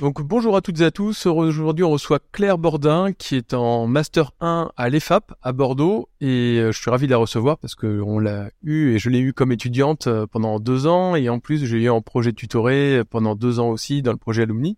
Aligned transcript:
Donc 0.00 0.22
bonjour 0.22 0.56
à 0.56 0.60
toutes 0.60 0.80
et 0.80 0.84
à 0.84 0.92
tous. 0.92 1.26
Aujourd'hui, 1.26 1.84
on 1.84 1.90
reçoit 1.90 2.20
Claire 2.30 2.56
Bordin 2.56 3.12
qui 3.12 3.34
est 3.34 3.52
en 3.52 3.88
master 3.88 4.30
1 4.40 4.70
à 4.76 4.88
l'EFAP 4.88 5.34
à 5.42 5.52
Bordeaux 5.52 6.08
et 6.20 6.58
euh, 6.60 6.70
je 6.70 6.80
suis 6.80 6.88
ravi 6.88 7.06
de 7.06 7.10
la 7.10 7.16
recevoir 7.16 7.58
parce 7.58 7.74
que 7.74 8.00
on 8.00 8.20
l'a 8.20 8.50
eu 8.62 8.94
et 8.94 9.00
je 9.00 9.10
l'ai 9.10 9.18
eu 9.18 9.32
comme 9.32 9.50
étudiante 9.50 10.06
euh, 10.06 10.24
pendant 10.28 10.60
deux 10.60 10.86
ans 10.86 11.16
et 11.16 11.28
en 11.28 11.40
plus 11.40 11.66
j'ai 11.66 11.78
eu 11.78 11.88
en 11.88 12.00
projet 12.00 12.32
tutoré 12.32 13.02
pendant 13.10 13.34
deux 13.34 13.58
ans 13.58 13.70
aussi 13.70 14.00
dans 14.00 14.12
le 14.12 14.18
projet 14.18 14.42
Alumni. 14.42 14.76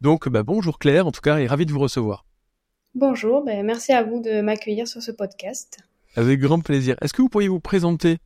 Donc 0.00 0.30
bah, 0.30 0.42
bonjour 0.42 0.78
Claire 0.78 1.06
en 1.06 1.12
tout 1.12 1.20
cas 1.20 1.36
et 1.36 1.46
ravi 1.46 1.66
de 1.66 1.72
vous 1.72 1.80
recevoir. 1.80 2.24
Bonjour, 2.94 3.44
ben, 3.44 3.66
merci 3.66 3.92
à 3.92 4.02
vous 4.02 4.22
de 4.22 4.40
m'accueillir 4.40 4.88
sur 4.88 5.02
ce 5.02 5.10
podcast. 5.10 5.80
Avec 6.16 6.40
grand 6.40 6.60
plaisir. 6.60 6.96
Est-ce 7.02 7.12
que 7.12 7.20
vous 7.20 7.28
pourriez 7.28 7.48
vous 7.48 7.60
présenter? 7.60 8.16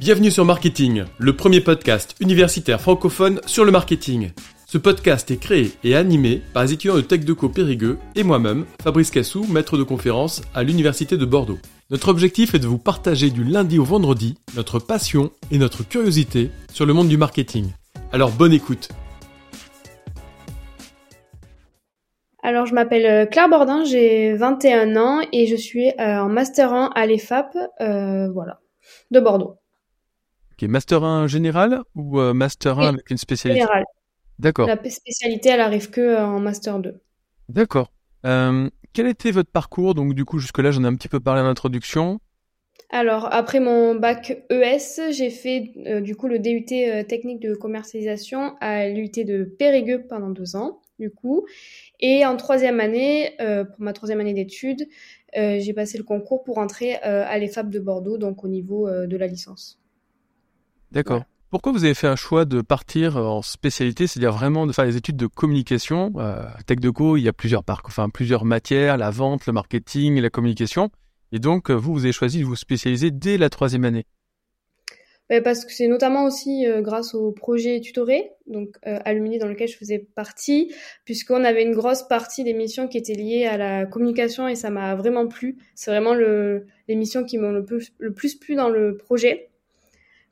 Bienvenue 0.00 0.30
sur 0.30 0.46
Marketing, 0.46 1.04
le 1.18 1.36
premier 1.36 1.60
podcast 1.60 2.16
universitaire 2.20 2.80
francophone 2.80 3.38
sur 3.44 3.66
le 3.66 3.70
marketing. 3.70 4.30
Ce 4.64 4.78
podcast 4.78 5.30
est 5.30 5.36
créé 5.36 5.72
et 5.84 5.94
animé 5.94 6.40
par 6.54 6.62
les 6.62 6.72
étudiants 6.72 6.96
de 6.96 7.02
Tech 7.02 7.20
Deco 7.20 7.50
Périgueux 7.50 7.98
et 8.16 8.22
moi-même, 8.22 8.64
Fabrice 8.82 9.10
Cassou, 9.10 9.44
maître 9.52 9.76
de 9.76 9.82
conférence 9.82 10.40
à 10.54 10.62
l'Université 10.62 11.18
de 11.18 11.26
Bordeaux. 11.26 11.58
Notre 11.90 12.08
objectif 12.08 12.54
est 12.54 12.58
de 12.58 12.66
vous 12.66 12.78
partager 12.78 13.28
du 13.28 13.44
lundi 13.44 13.78
au 13.78 13.84
vendredi 13.84 14.38
notre 14.56 14.78
passion 14.78 15.32
et 15.50 15.58
notre 15.58 15.86
curiosité 15.86 16.50
sur 16.72 16.86
le 16.86 16.94
monde 16.94 17.08
du 17.08 17.18
marketing. 17.18 17.66
Alors 18.10 18.30
bonne 18.30 18.54
écoute 18.54 18.88
Alors, 22.42 22.64
je 22.64 22.72
m'appelle 22.72 23.04
euh, 23.04 23.26
Claire 23.26 23.50
Bordin, 23.50 23.84
j'ai 23.84 24.32
21 24.32 24.96
ans 24.96 25.20
et 25.30 25.46
je 25.46 25.56
suis 25.56 25.90
euh, 26.00 26.20
en 26.20 26.30
Master 26.30 26.72
1 26.72 26.90
à 26.94 27.04
l'EFAP, 27.04 27.54
euh, 27.82 28.30
voilà, 28.30 28.60
de 29.10 29.20
Bordeaux. 29.20 29.59
Master 30.68 31.04
1 31.04 31.26
général 31.26 31.82
ou 31.94 32.20
euh, 32.20 32.32
Master 32.34 32.78
1 32.78 32.88
avec 32.94 33.10
une 33.10 33.18
spécialité? 33.18 33.60
Générale. 33.60 33.84
D'accord. 34.38 34.66
La 34.66 34.78
spécialité, 34.88 35.50
elle 35.50 35.60
arrive 35.60 35.90
que 35.90 36.00
euh, 36.00 36.24
en 36.24 36.40
Master 36.40 36.78
2. 36.78 37.00
D'accord. 37.50 37.92
Euh, 38.26 38.70
quel 38.92 39.06
était 39.06 39.30
votre 39.30 39.50
parcours? 39.50 39.94
Donc 39.94 40.14
du 40.14 40.24
coup, 40.24 40.38
jusque-là, 40.38 40.70
j'en 40.70 40.84
ai 40.84 40.86
un 40.86 40.94
petit 40.94 41.08
peu 41.08 41.20
parlé 41.20 41.42
en 41.42 41.46
introduction. 41.46 42.20
Alors, 42.90 43.28
après 43.30 43.60
mon 43.60 43.94
bac 43.94 44.44
ES, 44.50 45.12
j'ai 45.12 45.30
fait 45.30 45.72
euh, 45.86 46.00
du 46.00 46.16
coup 46.16 46.26
le 46.26 46.38
DUT 46.38 46.64
euh, 46.72 47.04
technique 47.04 47.40
de 47.40 47.54
commercialisation 47.54 48.56
à 48.60 48.88
l'UT 48.88 49.12
de 49.24 49.44
Périgueux 49.44 50.06
pendant 50.08 50.30
deux 50.30 50.56
ans, 50.56 50.80
du 50.98 51.10
coup. 51.10 51.46
Et 52.00 52.24
en 52.26 52.36
troisième 52.36 52.80
année, 52.80 53.36
pour 53.38 53.80
ma 53.80 53.92
troisième 53.92 54.20
année 54.20 54.32
d'études, 54.32 54.88
j'ai 55.34 55.72
passé 55.74 55.98
le 55.98 56.04
concours 56.04 56.42
pour 56.44 56.56
entrer 56.56 56.94
à 56.94 57.36
l'EFAP 57.36 57.68
de 57.68 57.78
Bordeaux, 57.78 58.16
donc 58.16 58.42
au 58.42 58.48
niveau 58.48 58.88
de 58.88 59.16
la 59.18 59.26
licence. 59.26 59.79
D'accord. 60.92 61.24
Pourquoi 61.50 61.72
vous 61.72 61.84
avez 61.84 61.94
fait 61.94 62.06
un 62.06 62.16
choix 62.16 62.44
de 62.44 62.60
partir 62.60 63.16
en 63.16 63.42
spécialité, 63.42 64.06
c'est-à-dire 64.06 64.32
vraiment 64.32 64.66
de 64.66 64.72
faire 64.72 64.84
les 64.84 64.96
études 64.96 65.16
de 65.16 65.26
communication 65.26 66.12
euh, 66.16 66.46
à 66.46 66.62
Tech 66.64 66.78
Deco, 66.78 67.16
il 67.16 67.22
y 67.22 67.28
a 67.28 67.32
plusieurs 67.32 67.64
parcs, 67.64 67.86
enfin 67.88 68.08
plusieurs 68.08 68.44
matières, 68.44 68.96
la 68.96 69.10
vente, 69.10 69.46
le 69.46 69.52
marketing 69.52 70.16
et 70.16 70.20
la 70.20 70.30
communication. 70.30 70.90
Et 71.32 71.40
donc, 71.40 71.70
euh, 71.70 71.74
vous, 71.74 71.92
vous 71.92 72.04
avez 72.04 72.12
choisi 72.12 72.40
de 72.40 72.44
vous 72.44 72.56
spécialiser 72.56 73.10
dès 73.10 73.36
la 73.36 73.50
troisième 73.50 73.84
année? 73.84 74.06
Ouais, 75.28 75.40
parce 75.40 75.64
que 75.64 75.72
c'est 75.72 75.86
notamment 75.86 76.24
aussi 76.24 76.66
euh, 76.66 76.82
grâce 76.82 77.14
au 77.14 77.30
projet 77.30 77.80
tutoré, 77.80 78.32
donc 78.48 78.76
euh, 78.86 78.98
Alumni 79.04 79.38
dans 79.38 79.46
lequel 79.46 79.68
je 79.68 79.76
faisais 79.76 80.00
partie, 80.16 80.74
puisqu'on 81.04 81.44
avait 81.44 81.62
une 81.62 81.74
grosse 81.74 82.02
partie 82.02 82.42
des 82.42 82.52
missions 82.52 82.88
qui 82.88 82.98
étaient 82.98 83.14
liées 83.14 83.46
à 83.46 83.56
la 83.56 83.86
communication 83.86 84.48
et 84.48 84.56
ça 84.56 84.70
m'a 84.70 84.96
vraiment 84.96 85.28
plu. 85.28 85.56
C'est 85.76 85.92
vraiment 85.92 86.14
le, 86.14 86.66
les 86.88 86.96
missions 86.96 87.22
qui 87.22 87.38
m'ont 87.38 87.52
le 87.52 87.64
plus, 87.64 87.92
le 87.98 88.12
plus 88.12 88.34
plu 88.34 88.56
dans 88.56 88.68
le 88.68 88.96
projet. 88.96 89.49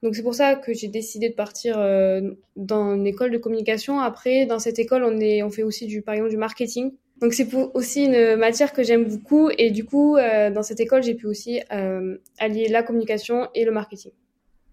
Donc 0.03 0.15
c'est 0.15 0.23
pour 0.23 0.35
ça 0.35 0.55
que 0.55 0.73
j'ai 0.73 0.89
décidé 0.89 1.29
de 1.29 1.35
partir 1.35 1.77
euh, 1.79 2.31
dans 2.57 2.95
une 2.95 3.07
école 3.07 3.31
de 3.31 3.39
communication. 3.39 4.01
Après, 4.01 4.47
dans 4.47 4.59
cette 4.59 4.79
école, 4.79 5.05
on, 5.05 5.19
est, 5.19 5.43
on 5.43 5.51
fait 5.51 5.63
aussi 5.63 5.87
du, 5.87 6.03
par 6.03 6.15
exemple, 6.15 6.31
du 6.31 6.37
marketing. 6.37 6.93
Donc 7.21 7.33
c'est 7.33 7.49
aussi 7.75 8.05
une 8.05 8.37
matière 8.37 8.73
que 8.73 8.83
j'aime 8.85 9.05
beaucoup 9.05 9.51
et 9.51 9.71
du 9.71 9.85
coup, 9.85 10.17
euh, 10.17 10.51
dans 10.51 10.63
cette 10.63 10.79
école, 10.79 11.03
j'ai 11.03 11.15
pu 11.15 11.27
aussi 11.27 11.61
euh, 11.73 12.17
allier 12.39 12.69
la 12.69 12.83
communication 12.83 13.49
et 13.55 13.65
le 13.65 13.73
marketing. 13.73 14.13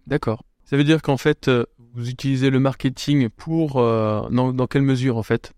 D'accord. 0.05 0.43
Ça 0.63 0.77
veut 0.77 0.83
dire 0.83 1.01
qu'en 1.01 1.17
fait, 1.17 1.49
vous 1.93 2.09
utilisez 2.09 2.49
le 2.49 2.59
marketing 2.59 3.29
pour... 3.29 3.75
dans, 3.75 4.53
dans 4.53 4.67
quelle 4.67 4.81
mesure, 4.81 5.17
en 5.17 5.23
fait? 5.23 5.53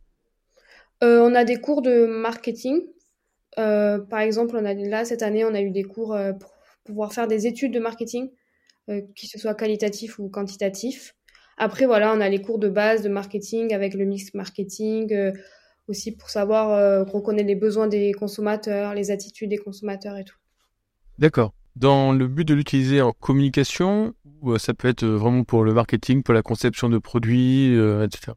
Euh, 1.03 1.19
on 1.22 1.36
a 1.36 1.44
des 1.44 1.58
cours 1.58 1.81
de 1.81 2.06
marketing. 2.06 2.81
Euh, 3.59 4.00
par 4.00 4.19
exemple, 4.19 4.58
on 4.58 4.66
a 4.66 4.74
là 4.74 5.06
cette 5.06 5.24
année, 5.24 5.46
on 5.46 5.53
a 5.53 5.62
eu 5.62 5.72
des 5.72 5.84
cours 5.84 6.18
pour 6.40 6.52
pouvoir 6.84 7.13
faire 7.13 7.28
des 7.28 7.47
études 7.47 7.74
de 7.74 7.80
marketing, 7.80 8.30
euh, 8.90 9.02
qui 9.16 9.28
soit 9.28 9.56
qualitatif 9.56 10.20
ou 10.20 10.30
quantitatif. 10.30 11.14
Après, 11.58 11.88
voilà, 11.88 12.14
on 12.14 12.22
a 12.22 12.30
les 12.30 12.42
cours 12.42 12.59
de 12.59 12.70
base 12.70 13.02
de 13.02 13.09
marketing 13.09 13.74
avec 13.74 13.96
le 13.96 14.06
mix 14.06 14.34
marketing, 14.36 15.12
euh, 15.12 15.31
aussi 15.88 16.16
pour 16.16 16.30
savoir 16.30 16.72
euh, 16.72 17.03
reconnaître 17.03 17.48
les 17.48 17.56
besoins 17.56 17.88
des 17.88 18.12
consommateurs, 18.12 18.94
les 18.94 19.09
attitudes 19.09 19.50
des 19.50 19.58
consommateurs 19.58 20.18
et 20.18 20.24
tout. 20.24 20.38
D'accord. 21.18 21.53
Dans 21.75 22.12
le 22.12 22.28
but 22.28 22.48
de 22.48 22.53
l'utiliser 22.53 23.02
en 23.02 23.12
communication, 23.12 24.14
euh, 24.46 24.59
ça 24.59 24.75
peut 24.75 24.88
être 24.88 25.06
vraiment 25.06 25.44
pour 25.44 25.64
le 25.64 25.74
marketing, 25.74 26.22
pour 26.22 26.36
la 26.36 26.44
conception 26.44 26.90
de 26.90 27.00
produits, 27.00 27.74
etc. 28.04 28.34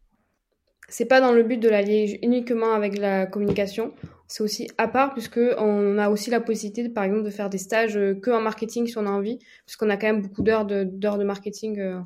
C'est 0.91 1.07
pas 1.07 1.21
dans 1.21 1.33
le 1.33 1.43
but 1.43 1.57
de 1.57 1.69
l'allier 1.69 2.19
uniquement 2.23 2.73
avec 2.73 2.99
la 2.99 3.25
communication, 3.25 3.95
c'est 4.27 4.43
aussi 4.43 4.69
à 4.77 4.87
part 4.87 5.15
puisque 5.15 5.41
on 5.57 5.97
a 5.99 6.11
aussi 6.11 6.31
la 6.31 6.41
possibilité, 6.41 6.89
par 6.89 7.05
exemple, 7.05 7.25
de 7.25 7.31
faire 7.31 7.49
des 7.49 7.59
stages 7.59 7.97
euh, 7.97 8.15
que 8.15 8.31
en 8.31 8.41
marketing 8.41 8.87
si 8.87 8.99
on 8.99 9.07
a 9.07 9.11
envie, 9.11 9.39
puisqu'on 9.67 9.89
a 9.89 9.97
quand 9.97 10.09
même 10.09 10.23
beaucoup 10.23 10.43
d'heures 10.43 10.67
de, 10.67 10.85
d'heures 10.85 11.19
de 11.19 11.25
marketing 11.25 11.79
euh, 11.79 12.01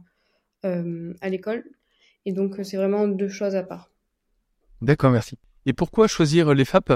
euh, 0.65 1.12
à 1.21 1.28
l'école. 1.28 1.65
Et 2.27 2.33
donc, 2.33 2.56
c'est 2.62 2.77
vraiment 2.77 3.06
deux 3.09 3.28
choses 3.28 3.56
à 3.56 3.62
part. 3.62 3.91
D'accord, 4.81 5.11
merci. 5.11 5.39
Et 5.67 5.73
pourquoi 5.73 6.09
choisir 6.09 6.55
les 6.55 6.65
FAP 6.65 6.91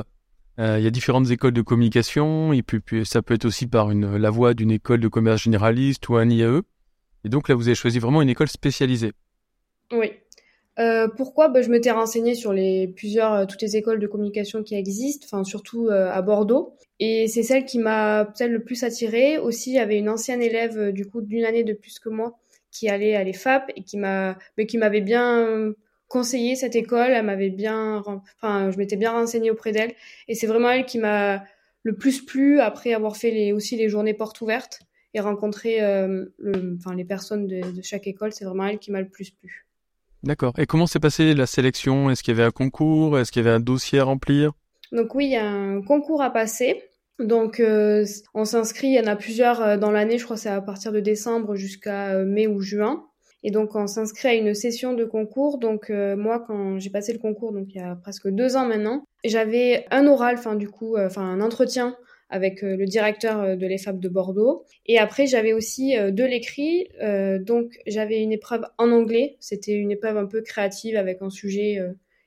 Euh, 0.58 0.78
Il 0.78 0.84
y 0.84 0.86
a 0.86 0.90
différentes 0.90 1.30
écoles 1.30 1.52
de 1.52 1.62
communication, 1.62 2.52
et 2.52 2.62
puis, 2.62 2.80
puis 2.80 3.06
ça 3.06 3.22
peut 3.22 3.34
être 3.34 3.44
aussi 3.44 3.66
par 3.66 3.90
une, 3.90 4.16
la 4.16 4.30
voie 4.30 4.54
d'une 4.54 4.70
école 4.70 5.00
de 5.00 5.08
commerce 5.08 5.42
généraliste 5.42 6.08
ou 6.08 6.16
un 6.16 6.28
IAE. 6.28 6.62
Et 7.24 7.28
donc 7.28 7.48
là, 7.48 7.54
vous 7.54 7.68
avez 7.68 7.74
choisi 7.74 7.98
vraiment 7.98 8.22
une 8.22 8.28
école 8.28 8.48
spécialisée. 8.48 9.12
Oui. 9.92 10.12
Euh, 10.78 11.08
pourquoi? 11.08 11.48
Bah, 11.48 11.60
Je 11.62 11.70
m'étais 11.70 11.90
renseignée 11.90 12.34
sur 12.34 12.52
les 12.52 12.88
plusieurs, 12.88 13.32
euh, 13.32 13.46
toutes 13.46 13.62
les 13.62 13.76
écoles 13.76 13.98
de 13.98 14.06
communication 14.06 14.62
qui 14.62 14.74
existent, 14.76 15.26
enfin 15.28 15.44
surtout 15.44 15.88
euh, 15.88 16.10
à 16.10 16.22
Bordeaux. 16.22 16.74
Et 17.00 17.28
c'est 17.28 17.42
celle 17.42 17.64
qui 17.64 17.78
m'a 17.78 18.24
peut-être 18.26 18.50
le 18.50 18.62
plus 18.62 18.82
attirée. 18.84 19.38
Aussi, 19.38 19.70
il 19.70 19.74
y 19.74 19.78
avait 19.78 19.98
une 19.98 20.08
ancienne 20.08 20.42
élève 20.42 20.78
euh, 20.78 20.92
du 20.92 21.06
coup 21.06 21.20
d'une 21.20 21.44
année 21.44 21.64
de 21.64 21.72
plus 21.72 21.98
que 21.98 22.08
moi 22.08 22.38
qui 22.70 22.88
allait 22.88 23.14
à 23.14 23.24
l'EFAP 23.24 23.72
et 23.76 23.82
qui 23.82 23.96
m'a, 23.96 24.36
mais 24.56 24.66
qui 24.66 24.78
m'avait 24.78 25.00
bien 25.00 25.40
euh, 25.46 25.74
conseillé 26.08 26.56
cette 26.56 26.76
école. 26.76 27.10
Elle 27.10 27.24
m'avait 27.26 27.50
bien, 27.50 28.02
enfin, 28.40 28.70
je 28.70 28.78
m'étais 28.78 28.96
bien 28.96 29.12
renseignée 29.12 29.50
auprès 29.50 29.72
d'elle. 29.72 29.94
Et 30.28 30.34
c'est 30.34 30.46
vraiment 30.46 30.70
elle 30.70 30.86
qui 30.86 30.98
m'a 30.98 31.44
le 31.82 31.96
plus 31.96 32.24
plu 32.24 32.60
après 32.60 32.92
avoir 32.92 33.16
fait 33.16 33.30
les, 33.30 33.52
aussi 33.52 33.76
les 33.76 33.88
journées 33.88 34.14
portes 34.14 34.40
ouvertes 34.40 34.80
et 35.14 35.20
rencontré 35.20 35.82
euh, 35.82 36.26
le, 36.38 36.76
enfin, 36.78 36.94
les 36.94 37.04
personnes 37.04 37.46
de 37.46 37.82
chaque 37.82 38.06
école. 38.06 38.32
C'est 38.32 38.44
vraiment 38.44 38.66
elle 38.66 38.78
qui 38.78 38.90
m'a 38.92 39.00
le 39.00 39.08
plus 39.08 39.30
plu. 39.30 39.67
D'accord. 40.22 40.52
Et 40.58 40.66
comment 40.66 40.86
s'est 40.86 41.00
passée 41.00 41.34
la 41.34 41.46
sélection? 41.46 42.10
Est-ce 42.10 42.22
qu'il 42.22 42.34
y 42.34 42.36
avait 42.36 42.46
un 42.46 42.50
concours? 42.50 43.18
Est-ce 43.18 43.30
qu'il 43.30 43.44
y 43.44 43.46
avait 43.46 43.54
un 43.54 43.60
dossier 43.60 44.00
à 44.00 44.04
remplir? 44.04 44.52
Donc 44.92 45.14
oui, 45.14 45.26
il 45.26 45.32
y 45.32 45.36
a 45.36 45.46
un 45.46 45.82
concours 45.82 46.22
à 46.22 46.30
passer. 46.30 46.82
Donc 47.18 47.58
euh, 47.58 48.04
on 48.34 48.44
s'inscrit, 48.44 48.88
il 48.88 48.94
y 48.94 49.00
en 49.00 49.06
a 49.06 49.16
plusieurs 49.16 49.60
euh, 49.60 49.76
dans 49.76 49.90
l'année, 49.90 50.18
je 50.18 50.24
crois 50.24 50.36
c'est 50.36 50.48
à 50.48 50.60
partir 50.60 50.92
de 50.92 51.00
décembre 51.00 51.56
jusqu'à 51.56 52.10
euh, 52.10 52.24
mai 52.24 52.46
ou 52.46 52.60
juin. 52.60 53.06
Et 53.42 53.50
donc 53.50 53.74
on 53.74 53.86
s'inscrit 53.86 54.28
à 54.28 54.34
une 54.34 54.54
session 54.54 54.94
de 54.94 55.04
concours. 55.04 55.58
Donc 55.58 55.90
moi 55.90 56.40
quand 56.44 56.80
j'ai 56.80 56.90
passé 56.90 57.12
le 57.12 57.20
concours, 57.20 57.52
donc 57.52 57.66
il 57.68 57.76
y 57.76 57.80
a 57.80 57.94
presque 57.94 58.28
deux 58.28 58.56
ans 58.56 58.66
maintenant, 58.66 59.04
j'avais 59.24 59.86
un 59.92 60.08
oral, 60.08 60.34
enfin 60.38 60.56
du 60.56 60.68
coup, 60.68 60.96
enfin 60.98 61.22
un 61.22 61.40
entretien 61.40 61.96
avec 62.30 62.62
euh, 62.62 62.76
le 62.76 62.86
directeur 62.86 63.40
euh, 63.40 63.56
de 63.56 63.66
l'EFAP 63.66 63.98
de 63.98 64.08
Bordeaux. 64.08 64.64
Et 64.86 64.98
après 64.98 65.26
j'avais 65.26 65.52
aussi 65.52 65.96
euh, 65.96 66.10
de 66.10 66.24
l'écrit. 66.24 66.88
Donc 67.40 67.78
j'avais 67.86 68.22
une 68.22 68.32
épreuve 68.32 68.64
en 68.78 68.90
anglais. 68.90 69.36
C'était 69.40 69.74
une 69.74 69.90
épreuve 69.90 70.16
un 70.16 70.26
peu 70.26 70.42
créative 70.42 70.96
avec 70.96 71.22
un 71.22 71.30
sujet. 71.30 71.74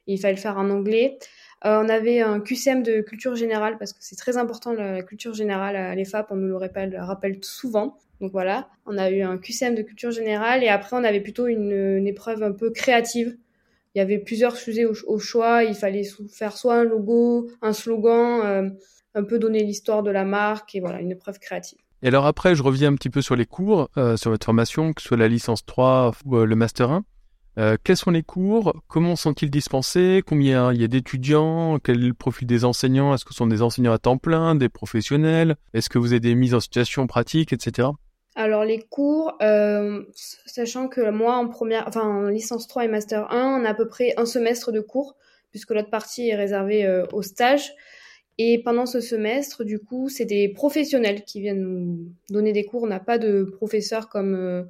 et 0.07 0.13
il 0.13 0.19
fallait 0.19 0.35
le 0.35 0.39
faire 0.39 0.57
en 0.57 0.69
anglais. 0.69 1.17
On 1.63 1.89
avait 1.89 2.21
un 2.21 2.39
QCM 2.39 2.81
de 2.81 3.01
culture 3.01 3.35
générale 3.35 3.77
parce 3.77 3.93
que 3.93 3.99
c'est 4.01 4.15
très 4.15 4.37
important 4.37 4.73
la, 4.73 5.03
culture 5.03 5.33
générale 5.33 5.75
à 5.75 5.93
l'EFAP, 5.93 6.31
on 6.31 6.35
nous 6.35 6.47
le 6.47 6.57
rappelle, 6.57 6.97
rappelle 6.97 7.37
souvent. 7.43 7.97
Donc 8.19 8.31
voilà, 8.31 8.69
on 8.85 8.97
a 8.97 9.11
eu 9.11 9.21
un 9.21 9.37
QCM 9.37 9.75
de 9.75 9.83
culture 9.83 10.11
générale 10.11 10.63
et 10.63 10.69
après 10.69 10.95
on 10.95 11.03
avait 11.03 11.21
plutôt 11.21 11.47
une, 11.47 11.71
une 11.71 12.07
épreuve 12.07 12.41
un 12.41 12.51
peu 12.51 12.71
créative. 12.71 13.37
Il 13.93 13.99
y 13.99 14.01
avait 14.01 14.19
plusieurs 14.19 14.55
sujets 14.55 14.85
au, 14.85 14.93
au 15.05 15.19
choix, 15.19 15.63
il 15.63 15.75
fallait 15.75 16.03
faire 16.31 16.55
soit 16.57 16.75
un 16.75 16.83
logo, 16.83 17.49
un 17.61 17.73
slogan, 17.73 18.41
euh, 18.45 18.69
un 19.15 19.23
peu 19.23 19.39
donner 19.39 19.63
l'histoire 19.63 20.03
de 20.03 20.11
la 20.11 20.23
marque 20.23 20.75
et 20.75 20.79
voilà, 20.79 21.01
une 21.01 21.11
épreuve 21.11 21.39
créative. 21.39 21.79
Et 22.03 22.07
alors 22.07 22.25
après, 22.25 22.55
je 22.55 22.63
reviens 22.63 22.91
un 22.91 22.95
petit 22.95 23.09
peu 23.09 23.21
sur 23.21 23.35
les 23.35 23.45
cours, 23.45 23.89
euh, 23.97 24.17
sur 24.17 24.31
votre 24.31 24.45
formation, 24.45 24.93
que 24.93 25.01
ce 25.01 25.09
soit 25.09 25.17
la 25.17 25.27
licence 25.27 25.65
3 25.65 26.13
ou 26.25 26.37
euh, 26.37 26.45
le 26.45 26.55
master 26.55 26.91
1. 26.91 27.03
Euh, 27.57 27.77
quels 27.83 27.97
sont 27.97 28.11
les 28.11 28.23
cours? 28.23 28.81
Comment 28.87 29.15
sont-ils 29.15 29.51
dispensés? 29.51 30.23
Combien 30.25 30.71
il 30.71 30.81
y 30.81 30.83
a 30.85 30.87
d'étudiants? 30.87 31.79
Quel 31.79 32.01
est 32.01 32.07
le 32.07 32.13
profil 32.13 32.47
des 32.47 32.63
enseignants? 32.63 33.13
Est-ce 33.13 33.25
que 33.25 33.33
ce 33.33 33.37
sont 33.37 33.47
des 33.47 33.61
enseignants 33.61 33.91
à 33.91 33.97
temps 33.97 34.17
plein, 34.17 34.55
des 34.55 34.69
professionnels? 34.69 35.57
Est-ce 35.73 35.89
que 35.89 35.99
vous 35.99 36.13
avez 36.13 36.21
des 36.21 36.33
mises 36.33 36.55
en 36.55 36.61
situation 36.61 37.05
pratiques, 37.07 37.51
etc. 37.51 37.89
Alors 38.35 38.63
les 38.63 38.79
cours, 38.79 39.37
euh, 39.41 40.03
sachant 40.45 40.87
que 40.87 41.09
moi 41.09 41.35
en 41.35 41.49
première, 41.49 41.85
enfin 41.87 42.03
en 42.03 42.27
licence 42.27 42.67
3 42.67 42.85
et 42.85 42.87
master 42.87 43.29
1, 43.31 43.61
on 43.61 43.65
a 43.65 43.69
à 43.69 43.73
peu 43.73 43.89
près 43.89 44.13
un 44.15 44.25
semestre 44.25 44.71
de 44.71 44.79
cours, 44.79 45.17
puisque 45.49 45.71
l'autre 45.71 45.89
partie 45.89 46.29
est 46.29 46.35
réservée 46.35 46.85
euh, 46.85 47.05
au 47.11 47.21
stage. 47.21 47.73
Et 48.43 48.57
pendant 48.63 48.87
ce 48.87 49.01
semestre, 49.01 49.63
du 49.63 49.77
coup, 49.77 50.09
c'est 50.09 50.25
des 50.25 50.49
professionnels 50.49 51.23
qui 51.25 51.41
viennent 51.41 51.61
nous 51.61 52.11
donner 52.31 52.53
des 52.53 52.63
cours. 52.65 52.81
On 52.81 52.87
n'a 52.87 52.99
pas 52.99 53.19
de 53.19 53.43
professeurs 53.43 54.09
comme, 54.09 54.33
euh, 54.33 54.63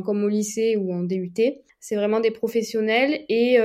comme 0.00 0.24
au 0.24 0.28
lycée 0.28 0.76
ou 0.78 0.94
en 0.94 1.02
DUT. 1.02 1.34
C'est 1.80 1.96
vraiment 1.96 2.20
des 2.20 2.30
professionnels 2.30 3.26
et 3.28 3.58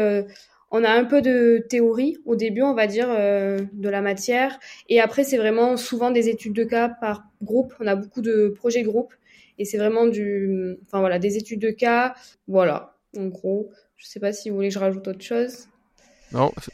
on 0.72 0.84
a 0.84 0.90
un 0.90 1.06
peu 1.06 1.22
de 1.22 1.66
théorie 1.70 2.18
au 2.26 2.36
début, 2.36 2.64
on 2.64 2.74
va 2.74 2.86
dire, 2.88 3.08
de 3.08 3.90
la 3.90 4.02
matière. 4.02 4.60
Et 4.90 5.00
après, 5.00 5.24
c'est 5.24 5.38
vraiment 5.38 5.78
souvent 5.78 6.12
des 6.12 6.28
études 6.28 6.54
de 6.54 6.66
cas 6.66 6.90
par 6.90 7.24
groupe. 7.42 7.74
On 7.80 7.88
a 7.88 7.96
beaucoup 7.96 8.22
de 8.22 8.50
projets 8.50 8.84
groupes 8.84 9.14
et 9.58 9.64
c'est 9.66 9.78
vraiment 9.78 10.06
du, 10.06 10.78
enfin 10.86 11.00
voilà, 11.00 11.18
des 11.20 11.38
études 11.38 11.62
de 11.62 11.72
cas. 11.72 12.16
Voilà, 12.48 12.98
en 13.18 13.28
gros. 13.28 13.72
Je 13.96 14.06
sais 14.06 14.20
pas 14.20 14.34
si 14.34 14.50
vous 14.50 14.56
voulez 14.56 14.68
que 14.68 14.74
je 14.74 14.80
rajoute 14.80 15.08
autre 15.08 15.24
chose. 15.24 15.68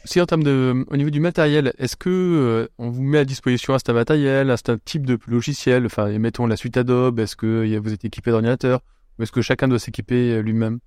Si 0.04 0.20
en 0.20 0.26
termes 0.26 0.42
de, 0.42 0.84
au 0.88 0.96
niveau 0.96 1.10
du 1.10 1.20
matériel, 1.20 1.72
est-ce 1.78 1.96
que 1.96 2.08
euh, 2.10 2.68
on 2.78 2.90
vous 2.90 3.02
met 3.02 3.18
à 3.18 3.24
disposition 3.24 3.74
un 3.74 3.78
certain 3.78 3.92
matériel, 3.92 4.50
un 4.50 4.56
certain 4.56 4.78
type 4.84 5.06
de 5.06 5.18
logiciel, 5.28 5.86
enfin, 5.86 6.08
mettons 6.18 6.46
la 6.46 6.56
suite 6.56 6.76
Adobe, 6.76 7.20
est-ce 7.20 7.36
que 7.36 7.78
vous 7.78 7.92
êtes 7.92 8.04
équipé 8.04 8.30
d'ordinateur, 8.30 8.80
ou 9.18 9.22
est-ce 9.22 9.32
que 9.32 9.42
chacun 9.42 9.68
doit 9.68 9.78
s'équiper 9.78 10.32
euh, 10.32 10.40
lui-même? 10.40 10.78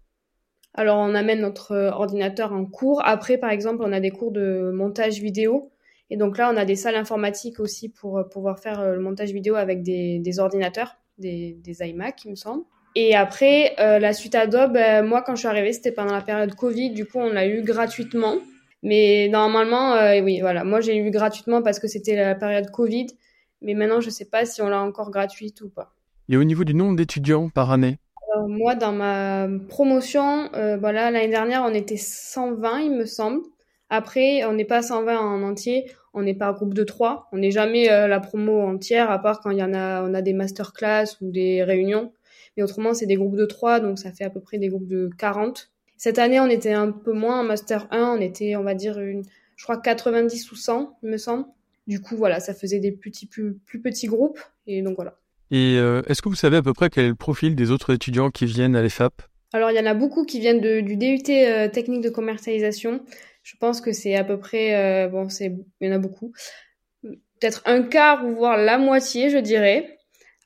Alors, 0.73 0.97
on 0.97 1.15
amène 1.15 1.39
notre 1.39 1.71
euh, 1.71 1.91
ordinateur 1.91 2.51
en 2.51 2.65
cours. 2.65 3.01
Après, 3.05 3.37
par 3.37 3.49
exemple, 3.49 3.83
on 3.85 3.93
a 3.93 3.99
des 3.99 4.11
cours 4.11 4.31
de 4.31 4.71
montage 4.73 5.19
vidéo. 5.19 5.71
Et 6.09 6.17
donc 6.17 6.37
là, 6.37 6.51
on 6.53 6.57
a 6.57 6.65
des 6.65 6.75
salles 6.75 6.95
informatiques 6.95 7.59
aussi 7.59 7.89
pour 7.89 8.23
pouvoir 8.29 8.59
faire 8.59 8.91
le 8.91 8.99
montage 8.99 9.31
vidéo 9.31 9.55
avec 9.55 9.81
des, 9.81 10.39
ordinateurs 10.39 10.97
des, 11.17 11.57
iMac, 11.81 12.25
il 12.25 12.31
me 12.31 12.35
semble. 12.35 12.63
Et 12.93 13.15
après, 13.15 13.73
la 13.79 14.13
suite 14.13 14.35
Adobe, 14.35 14.77
moi, 15.03 15.23
quand 15.23 15.33
je 15.33 15.39
suis 15.39 15.47
arrivée, 15.47 15.73
c'était 15.73 15.91
pendant 15.91 16.13
la 16.13 16.21
période 16.21 16.53
Covid. 16.53 16.91
Du 16.91 17.07
coup, 17.07 17.17
on 17.17 17.31
l'a 17.33 17.47
eu 17.47 17.63
gratuitement. 17.63 18.35
Mais 18.85 19.27
normalement, 19.29 19.95
euh, 19.95 20.21
oui, 20.21 20.39
voilà. 20.39 20.63
Moi, 20.63 20.79
j'ai 20.79 20.95
eu 20.95 21.11
gratuitement 21.11 21.61
parce 21.61 21.79
que 21.79 21.87
c'était 21.87 22.15
la 22.15 22.35
période 22.35 22.71
Covid. 22.71 23.07
Mais 23.61 23.73
maintenant, 23.73 23.99
je 23.99 24.07
ne 24.07 24.11
sais 24.11 24.25
pas 24.25 24.45
si 24.45 24.61
on 24.61 24.69
l'a 24.69 24.81
encore 24.81 25.11
gratuite 25.11 25.61
ou 25.61 25.69
pas. 25.69 25.93
Et 26.29 26.37
au 26.37 26.43
niveau 26.43 26.63
du 26.63 26.73
nombre 26.73 26.95
d'étudiants 26.95 27.49
par 27.49 27.71
année? 27.71 27.97
Moi, 28.47 28.75
dans 28.75 28.91
ma 28.91 29.47
promotion, 29.69 30.49
voilà, 30.79 31.09
l'année 31.09 31.29
dernière, 31.29 31.63
on 31.63 31.73
était 31.73 31.97
120, 31.97 32.79
il 32.79 32.91
me 32.91 33.05
semble. 33.05 33.41
Après, 33.89 34.43
on 34.45 34.53
n'est 34.53 34.65
pas 34.65 34.81
120 34.81 35.17
en 35.17 35.41
entier 35.43 35.85
on 36.15 36.25
est 36.25 36.33
par 36.33 36.53
groupe 36.55 36.73
de 36.73 36.83
trois. 36.83 37.27
On 37.33 37.37
n'est 37.37 37.51
jamais 37.51 37.91
euh, 37.91 38.07
la 38.07 38.19
promo 38.19 38.61
entière, 38.61 39.11
à 39.11 39.19
part 39.19 39.41
quand 39.41 39.51
il 39.51 39.59
y 39.59 39.63
en 39.63 39.73
a, 39.73 40.01
on 40.01 40.13
a 40.13 40.21
des 40.21 40.33
masterclass 40.33 41.17
ou 41.21 41.29
des 41.29 41.61
réunions. 41.61 42.13
Mais 42.55 42.63
autrement, 42.63 42.93
c'est 42.93 43.05
des 43.05 43.17
groupes 43.17 43.35
de 43.35 43.45
trois, 43.45 43.81
donc 43.81 43.99
ça 43.99 44.13
fait 44.13 44.23
à 44.23 44.29
peu 44.29 44.39
près 44.39 44.57
des 44.57 44.69
groupes 44.69 44.87
de 44.87 45.09
40. 45.17 45.71
Cette 45.97 46.19
année, 46.19 46.39
on 46.39 46.47
était 46.49 46.73
un 46.73 46.91
peu 46.91 47.13
moins 47.13 47.39
en 47.39 47.43
master 47.43 47.87
1, 47.91 48.17
on 48.17 48.21
était, 48.21 48.55
on 48.55 48.63
va 48.63 48.73
dire, 48.73 48.99
une, 48.99 49.23
je 49.55 49.63
crois 49.63 49.77
90 49.77 50.51
ou 50.51 50.55
100, 50.55 50.97
il 51.03 51.09
me 51.09 51.17
semble. 51.17 51.45
Du 51.87 52.01
coup, 52.01 52.15
voilà, 52.17 52.39
ça 52.39 52.53
faisait 52.53 52.79
des 52.79 52.91
petits, 52.91 53.27
plus, 53.27 53.55
plus 53.65 53.81
petits 53.81 54.07
groupes, 54.07 54.39
et 54.67 54.81
donc 54.81 54.95
voilà. 54.95 55.17
Et 55.51 55.77
euh, 55.77 56.01
est-ce 56.07 56.21
que 56.21 56.29
vous 56.29 56.35
savez 56.35 56.57
à 56.57 56.61
peu 56.61 56.73
près 56.73 56.89
quel 56.89 57.05
est 57.05 57.09
le 57.09 57.15
profil 57.15 57.55
des 57.55 57.71
autres 57.71 57.93
étudiants 57.93 58.31
qui 58.31 58.45
viennent 58.45 58.75
à 58.75 58.81
l'EFAP 58.81 59.21
Alors, 59.53 59.69
il 59.71 59.77
y 59.77 59.79
en 59.79 59.85
a 59.85 59.93
beaucoup 59.93 60.25
qui 60.25 60.39
viennent 60.39 60.59
du 60.59 60.97
DUT 60.97 61.29
euh, 61.29 61.67
technique 61.69 62.01
de 62.01 62.09
commercialisation. 62.09 63.01
Je 63.43 63.55
pense 63.57 63.79
que 63.79 63.91
c'est 63.91 64.15
à 64.15 64.23
peu 64.23 64.39
près, 64.39 64.75
euh, 64.75 65.07
bon, 65.07 65.29
c'est, 65.29 65.55
il 65.79 65.87
y 65.87 65.91
en 65.91 65.95
a 65.95 65.99
beaucoup. 65.99 66.33
Peut-être 67.03 67.61
un 67.65 67.83
quart 67.83 68.25
ou 68.25 68.33
voire 68.33 68.57
la 68.57 68.79
moitié, 68.79 69.29
je 69.29 69.37
dirais. 69.37 69.99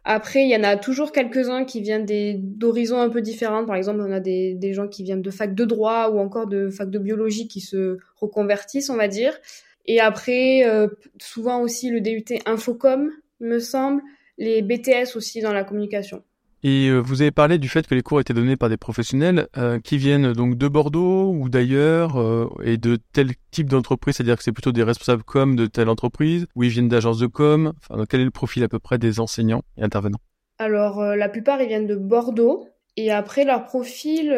Après, 0.06 0.44
il 0.44 0.50
y 0.50 0.56
en 0.56 0.64
a 0.64 0.78
toujours 0.78 1.12
quelques-uns 1.12 1.66
qui 1.66 1.82
viennent 1.82 2.06
d'horizons 2.06 3.00
un 3.00 3.10
peu 3.10 3.22
différents. 3.22 3.66
Par 3.66 3.76
exemple, 3.76 4.02
on 4.02 4.12
a 4.12 4.20
des, 4.20 4.56
des 4.56 4.74
gens 4.74 4.88
qui 4.88 5.04
viennent 5.04 5.22
de 5.22 5.32
fac 5.32 5.54
de 5.54 5.66
droit 5.66 6.10
ou 6.10 6.20
encore 6.20 6.48
de 6.48 6.70
fac 6.70 6.90
de 6.90 7.00
biologie 7.00 7.48
qui 7.48 7.62
se 7.62 7.98
reconvertissent, 8.16 8.90
on 8.90 8.96
va 8.96 9.08
dire. 9.08 9.38
Et 9.86 10.00
après, 10.00 10.66
euh, 10.66 10.88
souvent 11.20 11.62
aussi 11.62 11.90
le 11.90 12.02
DUT 12.02 12.26
Infocom, 12.46 13.12
me 13.40 13.60
semble, 13.60 14.02
les 14.38 14.62
BTS 14.62 15.16
aussi 15.16 15.42
dans 15.42 15.54
la 15.54 15.64
communication. 15.64 16.24
Et 16.62 16.90
euh, 16.90 17.00
vous 17.00 17.22
avez 17.22 17.32
parlé 17.32 17.58
du 17.58 17.70
fait 17.70 17.88
que 17.88 17.96
les 17.96 18.02
cours 18.02 18.20
étaient 18.20 18.34
donnés 18.34 18.58
par 18.58 18.68
des 18.68 18.76
professionnels 18.76 19.48
euh, 19.58 19.80
qui 19.80 19.98
viennent 19.98 20.34
donc 20.34 20.58
de 20.58 20.68
Bordeaux 20.68 21.32
ou 21.32 21.48
d'ailleurs 21.48 22.20
euh, 22.20 22.50
et 22.64 22.78
de 22.78 22.98
tel 23.14 23.30
type 23.52 23.70
d'entreprise, 23.70 24.16
c'est-à-dire 24.16 24.36
que 24.36 24.44
c'est 24.44 24.52
plutôt 24.52 24.74
des 24.74 24.84
responsables 24.84 25.24
com 25.24 25.56
de 25.56 25.68
telle 25.68 25.88
entreprise 25.88 26.48
ou 26.56 26.64
ils 26.64 26.70
viennent 26.70 26.90
d'agences 26.90 27.20
de 27.20 27.28
com. 27.28 27.72
Enfin, 27.90 28.04
quel 28.10 28.20
est 28.20 28.26
le 28.26 28.32
profil 28.32 28.64
à 28.64 28.68
peu 28.68 28.80
près 28.80 28.98
des 28.98 29.22
enseignants 29.22 29.64
et 29.78 29.84
intervenants? 29.84 30.20
Alors 30.58 31.02
la 31.02 31.30
plupart 31.30 31.62
ils 31.62 31.70
viennent 31.70 31.88
de 31.88 31.96
Bordeaux 31.96 32.68
et 32.98 33.12
après 33.12 33.46
leur 33.46 33.64
profil, 33.64 34.36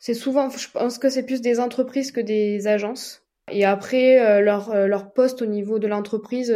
c'est 0.00 0.14
souvent, 0.14 0.50
je 0.50 0.68
pense 0.68 0.98
que 0.98 1.08
c'est 1.08 1.24
plus 1.24 1.40
des 1.40 1.60
entreprises 1.60 2.10
que 2.10 2.20
des 2.20 2.66
agences. 2.66 3.22
Et 3.52 3.64
après, 3.64 4.42
leur, 4.42 4.74
leur 4.88 5.12
poste 5.12 5.42
au 5.42 5.46
niveau 5.46 5.78
de 5.78 5.86
l'entreprise, 5.86 6.52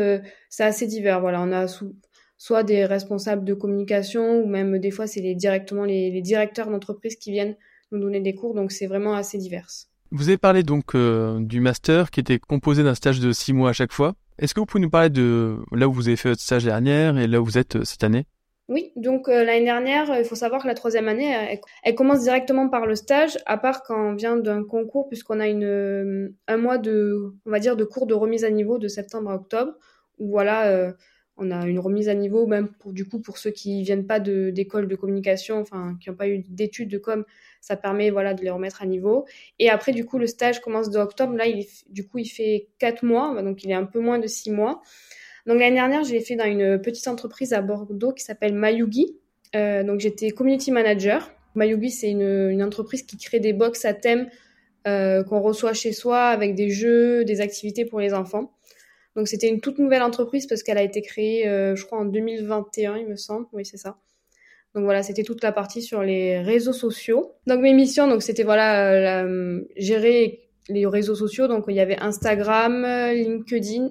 c'est 0.51 0.65
assez 0.65 0.89
divers. 0.89 1.21
Voilà, 1.21 1.41
on 1.41 1.53
a 1.53 1.69
sous, 1.69 1.95
soit 2.39 2.63
des 2.63 2.85
responsables 2.85 3.45
de 3.45 3.55
communication 3.55 4.41
ou 4.43 4.47
même 4.47 4.79
des 4.79 4.91
fois 4.91 5.07
c'est 5.07 5.21
les, 5.21 5.35
directement 5.35 5.85
les, 5.85 6.21
directeurs 6.21 6.71
d'entreprise 6.71 7.17
qui 7.17 7.31
viennent 7.33 7.57
nous 7.93 8.01
donner 8.01 8.21
des 8.21 8.35
cours, 8.35 8.55
donc 8.55 8.73
c'est 8.73 8.87
vraiment 8.87 9.15
assez 9.15 9.39
divers. 9.39 9.69
Vous 10.11 10.29
avez 10.29 10.39
parlé 10.39 10.63
donc 10.63 10.95
euh, 10.95 11.39
du 11.41 11.61
master 11.61 12.11
qui 12.11 12.21
était 12.21 12.39
composé 12.39 12.83
d'un 12.83 12.95
stage 12.95 13.21
de 13.21 13.33
six 13.33 13.53
mois 13.53 13.71
à 13.71 13.73
chaque 13.73 13.93
fois. 13.93 14.15
Est-ce 14.39 14.55
que 14.55 14.61
vous 14.61 14.67
pouvez 14.67 14.83
nous 14.83 14.91
parler 14.91 15.11
de 15.11 15.57
là 15.73 15.89
où 15.89 15.93
vous 15.93 16.09
avez 16.09 16.17
fait 16.17 16.31
votre 16.31 16.41
stage 16.41 16.65
dernière 16.65 17.17
et 17.19 17.27
là 17.27 17.41
où 17.41 17.45
vous 17.45 17.59
êtes 17.59 17.77
euh, 17.77 17.85
cette 17.85 18.05
année? 18.05 18.27
Oui, 18.69 18.93
donc 18.97 19.29
euh, 19.29 19.45
l'année 19.45 19.65
dernière, 19.65 20.19
il 20.19 20.25
faut 20.25 20.35
savoir 20.35 20.63
que 20.63 20.67
la 20.67 20.75
troisième 20.75 21.07
année, 21.07 21.61
elle, 21.85 21.95
commence 21.95 22.23
directement 22.23 22.69
par 22.69 22.85
le 22.85 22.97
stage, 22.97 23.39
à 23.47 23.59
part 23.59 23.85
quand 23.85 24.11
on 24.11 24.15
vient 24.15 24.37
d'un 24.37 24.65
concours, 24.65 25.07
puisqu'on 25.07 25.39
a 25.39 25.47
une, 25.47 26.35
un 26.49 26.57
mois 26.57 26.77
de, 26.77 27.33
on 27.47 27.51
va 27.51 27.61
dire, 27.61 27.77
de 27.77 27.85
cours 27.85 28.07
de 28.07 28.15
remise 28.15 28.45
à 28.45 28.51
niveau 28.51 28.79
de 28.79 28.89
septembre 28.89 29.31
à 29.31 29.37
octobre, 29.37 29.75
où 30.19 30.31
voilà 30.31 30.93
on 31.39 31.51
a 31.51 31.67
une 31.67 31.79
remise 31.79 32.09
à 32.09 32.15
niveau, 32.15 32.47
même 32.47 32.69
pour 32.69 32.93
du 32.93 33.05
coup 33.05 33.21
pour 33.21 33.39
ceux 33.39 33.51
qui 33.51 33.83
viennent 33.83 34.07
pas 34.07 34.21
d'école 34.21 34.89
de, 34.89 34.97
communication, 34.97 35.59
enfin 35.61 35.97
qui 36.01 36.09
n'ont 36.09 36.17
pas 36.17 36.29
eu 36.29 36.39
d'études 36.49 36.89
de 36.89 36.99
com, 36.99 37.25
ça 37.61 37.77
permet 37.77 38.11
voilà 38.11 38.35
de 38.35 38.43
les 38.43 38.51
remettre 38.51 38.83
à 38.83 38.87
niveau. 38.87 39.27
Et 39.59 39.69
après 39.69 39.93
du 39.93 40.05
coup 40.05 40.19
le 40.19 40.27
stage 40.27 40.61
commence 40.61 40.91
de 40.91 40.99
octobre, 40.99 41.35
là 41.35 41.47
il 41.47 41.67
du 41.89 42.07
coup 42.07 42.19
il 42.19 42.27
fait 42.27 42.69
quatre 42.79 43.05
mois, 43.05 43.43
donc 43.43 43.65
il 43.65 43.71
est 43.71 43.75
un 43.75 43.85
peu 43.85 44.01
moins 44.01 44.19
de 44.19 44.27
six 44.27 44.51
mois. 44.51 44.83
Donc 45.47 45.61
l'année 45.61 45.77
dernière 45.77 46.05
je 46.05 46.13
l'ai 46.13 46.21
fait 46.21 46.37
dans 46.37 46.47
une 46.47 46.81
petite 46.81 47.07
entreprise 47.07 47.53
à 47.53 47.61
Bordeaux 47.61 48.13
qui 48.13 48.25
s'appelle 48.25 48.55
Mayugi. 48.55 49.17
Euh, 49.55 49.83
donc 49.83 50.01
j'étais 50.01 50.31
community 50.31 50.71
manager. 50.71 51.31
Mayugi 51.55 51.91
c'est 51.91 52.11
une, 52.11 52.63
entreprise 52.63 53.03
qui 53.03 53.17
crée 53.19 53.41
des 53.41 53.53
box 53.53 53.85
à 53.85 53.93
thème 53.93 54.29
euh, 54.89 55.23
qu'on 55.23 55.41
reçoit 55.41 55.75
chez 55.75 55.93
soi 55.93 56.25
avec 56.25 56.55
des 56.55 56.71
jeux, 56.71 57.25
des 57.25 57.41
activités 57.43 57.85
pour 57.85 58.01
les 58.01 58.15
enfants. 58.15 58.56
Donc 59.17 59.29
c'était 59.29 59.49
une 59.49 59.61
toute 59.61 59.79
nouvelle 59.79 60.03
entreprise 60.03 60.47
parce 60.47 60.63
qu'elle 60.63 60.77
a 60.77 60.83
été 60.83 61.01
créée, 61.01 61.49
euh, 61.49 61.75
je 61.75 61.85
crois, 61.87 61.99
en 61.99 62.05
2021, 62.05 62.99
il 62.99 63.09
me 63.09 63.17
semble. 63.17 63.47
Oui, 63.53 63.65
c'est 63.65 63.79
ça. 63.79 63.97
Donc 64.75 64.85
voilà, 64.85 65.03
c'était 65.03 65.23
toute 65.23 65.43
la 65.43 65.53
partie 65.53 65.81
sur 65.81 66.03
les 66.03 66.39
réseaux 66.41 66.75
sociaux. 66.75 67.33
Donc 67.47 67.61
mes 67.61 67.73
missions, 67.73 68.09
donc 68.09 68.23
c'était 68.23 68.43
voilà 68.43 69.25
euh, 69.25 69.63
gérer 69.79 70.51
les 70.69 70.85
réseaux 70.85 71.15
sociaux. 71.15 71.49
Donc 71.49 71.65
il 71.69 71.75
y 71.75 71.81
avait 71.81 71.99
Instagram, 71.99 72.83
LinkedIn, 73.15 73.89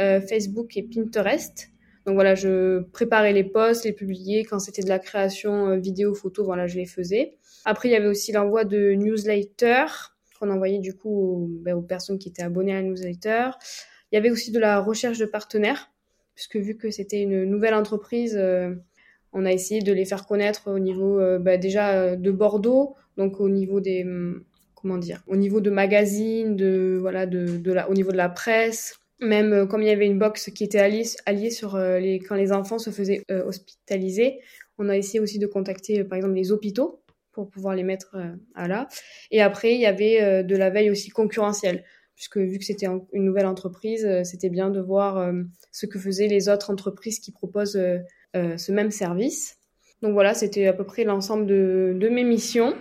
euh, 0.00 0.22
Facebook 0.22 0.74
et 0.78 0.82
Pinterest. 0.82 1.68
Donc 2.06 2.14
voilà, 2.14 2.34
je 2.34 2.80
préparais 2.92 3.34
les 3.34 3.44
posts, 3.44 3.84
les 3.84 3.92
publiais 3.92 4.44
quand 4.44 4.58
c'était 4.58 4.82
de 4.82 4.88
la 4.88 4.98
création 4.98 5.76
vidéo, 5.76 6.14
photo. 6.14 6.44
Voilà, 6.44 6.66
je 6.66 6.76
les 6.76 6.86
faisais. 6.86 7.36
Après 7.66 7.90
il 7.90 7.92
y 7.92 7.96
avait 7.96 8.06
aussi 8.06 8.32
l'envoi 8.32 8.64
de 8.64 8.94
newsletters 8.94 10.14
qu'on 10.38 10.50
envoyait 10.50 10.78
du 10.78 10.94
coup 10.94 11.10
aux, 11.10 11.46
ben, 11.48 11.74
aux 11.74 11.82
personnes 11.82 12.18
qui 12.18 12.28
étaient 12.28 12.42
abonnées 12.42 12.72
à 12.72 12.76
la 12.76 12.82
newsletter. 12.82 13.50
Il 14.12 14.16
y 14.16 14.18
avait 14.18 14.30
aussi 14.30 14.52
de 14.52 14.58
la 14.58 14.80
recherche 14.80 15.18
de 15.18 15.26
partenaires, 15.26 15.90
puisque 16.34 16.56
vu 16.56 16.76
que 16.76 16.90
c'était 16.90 17.22
une 17.22 17.44
nouvelle 17.44 17.74
entreprise, 17.74 18.36
euh, 18.38 18.74
on 19.32 19.44
a 19.44 19.52
essayé 19.52 19.80
de 19.80 19.92
les 19.92 20.04
faire 20.04 20.26
connaître 20.26 20.70
au 20.70 20.78
niveau 20.78 21.18
euh, 21.18 21.38
bah, 21.38 21.56
déjà 21.56 21.92
euh, 21.92 22.16
de 22.16 22.30
Bordeaux, 22.30 22.94
donc 23.16 23.40
au 23.40 23.48
niveau 23.48 23.80
des 23.80 24.04
hum, 24.04 24.44
comment 24.74 24.98
dire, 24.98 25.24
au 25.26 25.36
niveau 25.36 25.60
de 25.60 25.70
magazines, 25.70 26.54
de 26.54 26.98
voilà, 27.00 27.26
de, 27.26 27.72
la, 27.72 27.90
au 27.90 27.94
niveau 27.94 28.12
de 28.12 28.16
la 28.16 28.28
presse. 28.28 28.94
Même 29.18 29.66
comme 29.66 29.80
il 29.80 29.88
y 29.88 29.90
avait 29.90 30.06
une 30.06 30.18
box 30.18 30.50
qui 30.50 30.62
était 30.62 30.78
alliée, 30.78 31.04
alliée 31.24 31.50
sur 31.50 31.78
les 31.78 32.18
quand 32.18 32.34
les 32.34 32.52
enfants 32.52 32.78
se 32.78 32.90
faisaient 32.90 33.22
hospitaliser, 33.30 34.40
on 34.76 34.90
a 34.90 34.96
essayé 34.98 35.20
aussi 35.20 35.38
de 35.38 35.46
contacter 35.46 36.04
par 36.04 36.18
exemple 36.18 36.34
les 36.34 36.52
hôpitaux 36.52 37.02
pour 37.32 37.48
pouvoir 37.48 37.74
les 37.74 37.82
mettre 37.82 38.14
à 38.54 38.68
là. 38.68 38.88
Et 39.30 39.40
après, 39.40 39.74
il 39.74 39.80
y 39.80 39.86
avait 39.86 40.44
de 40.44 40.54
la 40.54 40.68
veille 40.68 40.90
aussi 40.90 41.08
concurrentielle 41.08 41.82
puisque 42.16 42.38
vu 42.38 42.58
que 42.58 42.64
c'était 42.64 42.86
une 42.86 43.24
nouvelle 43.24 43.46
entreprise, 43.46 44.04
euh, 44.04 44.24
c'était 44.24 44.48
bien 44.48 44.70
de 44.70 44.80
voir 44.80 45.18
euh, 45.18 45.42
ce 45.70 45.86
que 45.86 45.98
faisaient 45.98 46.26
les 46.26 46.48
autres 46.48 46.70
entreprises 46.70 47.20
qui 47.20 47.30
proposent 47.30 47.76
euh, 47.76 47.98
ce 48.56 48.72
même 48.72 48.90
service. 48.90 49.58
Donc 50.02 50.12
voilà, 50.12 50.34
c'était 50.34 50.66
à 50.66 50.72
peu 50.72 50.84
près 50.84 51.04
l'ensemble 51.04 51.46
de, 51.46 52.08
mes 52.10 52.24
missions. 52.24 52.74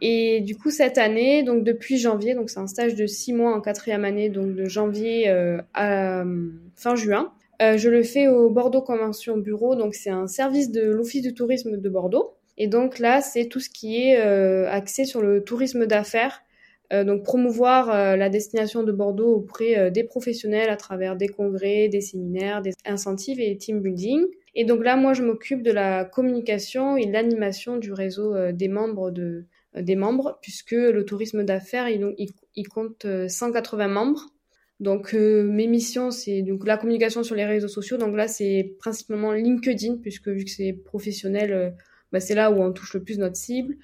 Et 0.00 0.40
du 0.40 0.56
coup, 0.56 0.70
cette 0.70 0.98
année, 0.98 1.44
donc 1.44 1.64
depuis 1.64 1.98
janvier, 1.98 2.34
donc 2.34 2.50
c'est 2.50 2.58
un 2.58 2.66
stage 2.66 2.94
de 2.94 3.06
six 3.06 3.32
mois 3.32 3.54
en 3.54 3.60
quatrième 3.60 4.04
année, 4.04 4.28
donc 4.28 4.54
de 4.54 4.64
janvier 4.64 5.28
à 5.72 6.24
fin 6.74 6.94
juin, 6.94 7.32
Je 7.60 7.88
le 7.88 8.02
fais 8.02 8.26
au 8.26 8.50
Bordeaux 8.50 8.82
Convention 8.82 9.38
Bureau, 9.38 9.76
donc 9.76 9.94
c'est 9.94 10.10
un 10.10 10.26
service 10.26 10.70
de 10.72 10.82
l'Office 10.82 11.22
du 11.22 11.32
tourisme 11.32 11.78
de 11.78 11.88
Bordeaux. 11.88 12.34
Et 12.58 12.66
donc 12.66 12.98
là, 12.98 13.22
c'est 13.22 13.46
tout 13.46 13.60
ce 13.60 13.70
qui 13.70 14.02
est 14.02 14.16
axé 14.66 15.04
sur 15.04 15.22
le 15.22 15.42
tourisme 15.42 15.86
d'affaires 15.86 16.42
donc 17.04 17.22
promouvoir 17.22 17.90
euh, 17.90 18.16
la 18.16 18.28
destination 18.28 18.82
de 18.82 18.92
Bordeaux 18.92 19.34
auprès 19.34 19.78
euh, 19.78 19.90
des 19.90 20.04
professionnels 20.04 20.68
à 20.68 20.76
travers 20.76 21.16
des 21.16 21.28
congrès, 21.28 21.88
des 21.88 22.02
séminaires, 22.02 22.60
des 22.60 22.74
incentives 22.84 23.40
et 23.40 23.56
team 23.56 23.80
building. 23.80 24.26
Et 24.54 24.66
donc 24.66 24.84
là, 24.84 24.96
moi, 24.96 25.14
je 25.14 25.22
m'occupe 25.22 25.62
de 25.62 25.70
la 25.70 26.04
communication 26.04 26.98
et 26.98 27.06
l'animation 27.06 27.78
du 27.78 27.92
réseau 27.92 28.52
des 28.52 28.68
membres 28.68 29.10
de 29.10 29.46
des 29.74 29.96
membres, 29.96 30.38
puisque 30.42 30.72
le 30.72 31.02
tourisme 31.06 31.44
d'affaires, 31.44 31.88
il, 31.88 32.14
il, 32.56 32.68
compte 32.68 33.06
180 33.26 33.88
membres. 33.88 34.26
Donc 34.80 35.14
mes 35.14 35.66
missions, 35.66 36.10
c'est 36.10 36.42
donc 36.42 36.66
la 36.66 36.76
communication 36.76 37.22
sur 37.22 37.34
les 37.34 37.46
réseaux 37.46 37.68
sociaux. 37.68 37.96
Donc 37.96 38.14
là, 38.14 38.28
c'est 38.28 38.74
principalement 38.78 39.32
LinkedIn, 39.32 39.96
puisque 40.02 40.28
vu 40.28 40.44
que 40.44 40.50
c'est 40.50 40.74
professionnel, 40.74 41.74
bah, 42.12 42.20
c'est 42.20 42.34
là 42.34 42.50
où 42.50 42.60
on 42.62 42.70
touche 42.70 42.92
le 42.92 43.02
plus 43.02 43.18
notre 43.18 43.36
cible. 43.36 43.76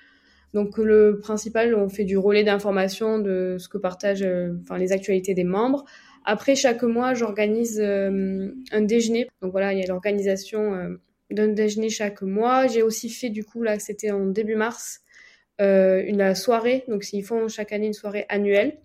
Donc 0.54 0.78
le 0.78 1.18
principal, 1.20 1.74
on 1.74 1.88
fait 1.88 2.04
du 2.04 2.16
relais 2.16 2.44
d'informations 2.44 3.18
de 3.18 3.56
ce 3.58 3.68
que 3.68 3.78
partagent 3.78 4.22
euh, 4.22 4.54
enfin, 4.62 4.78
les 4.78 4.92
actualités 4.92 5.34
des 5.34 5.44
membres. 5.44 5.84
Après, 6.24 6.54
chaque 6.54 6.82
mois, 6.82 7.14
j'organise 7.14 7.80
euh, 7.80 8.50
un 8.72 8.80
déjeuner. 8.80 9.28
Donc 9.42 9.52
voilà, 9.52 9.72
il 9.72 9.78
y 9.78 9.82
a 9.82 9.86
l'organisation 9.86 10.74
euh, 10.74 11.00
d'un 11.30 11.48
déjeuner 11.48 11.90
chaque 11.90 12.22
mois. 12.22 12.66
J'ai 12.66 12.82
aussi 12.82 13.10
fait, 13.10 13.30
du 13.30 13.44
coup, 13.44 13.62
là, 13.62 13.78
c'était 13.78 14.10
en 14.10 14.26
début 14.26 14.56
mars, 14.56 15.02
une 15.60 16.34
soirée. 16.34 16.84
Donc 16.88 17.12
ils 17.12 17.22
font 17.22 17.48
chaque 17.48 17.72
année 17.72 17.86
une 17.86 17.92
soirée 17.92 18.26
annuelle 18.28 18.78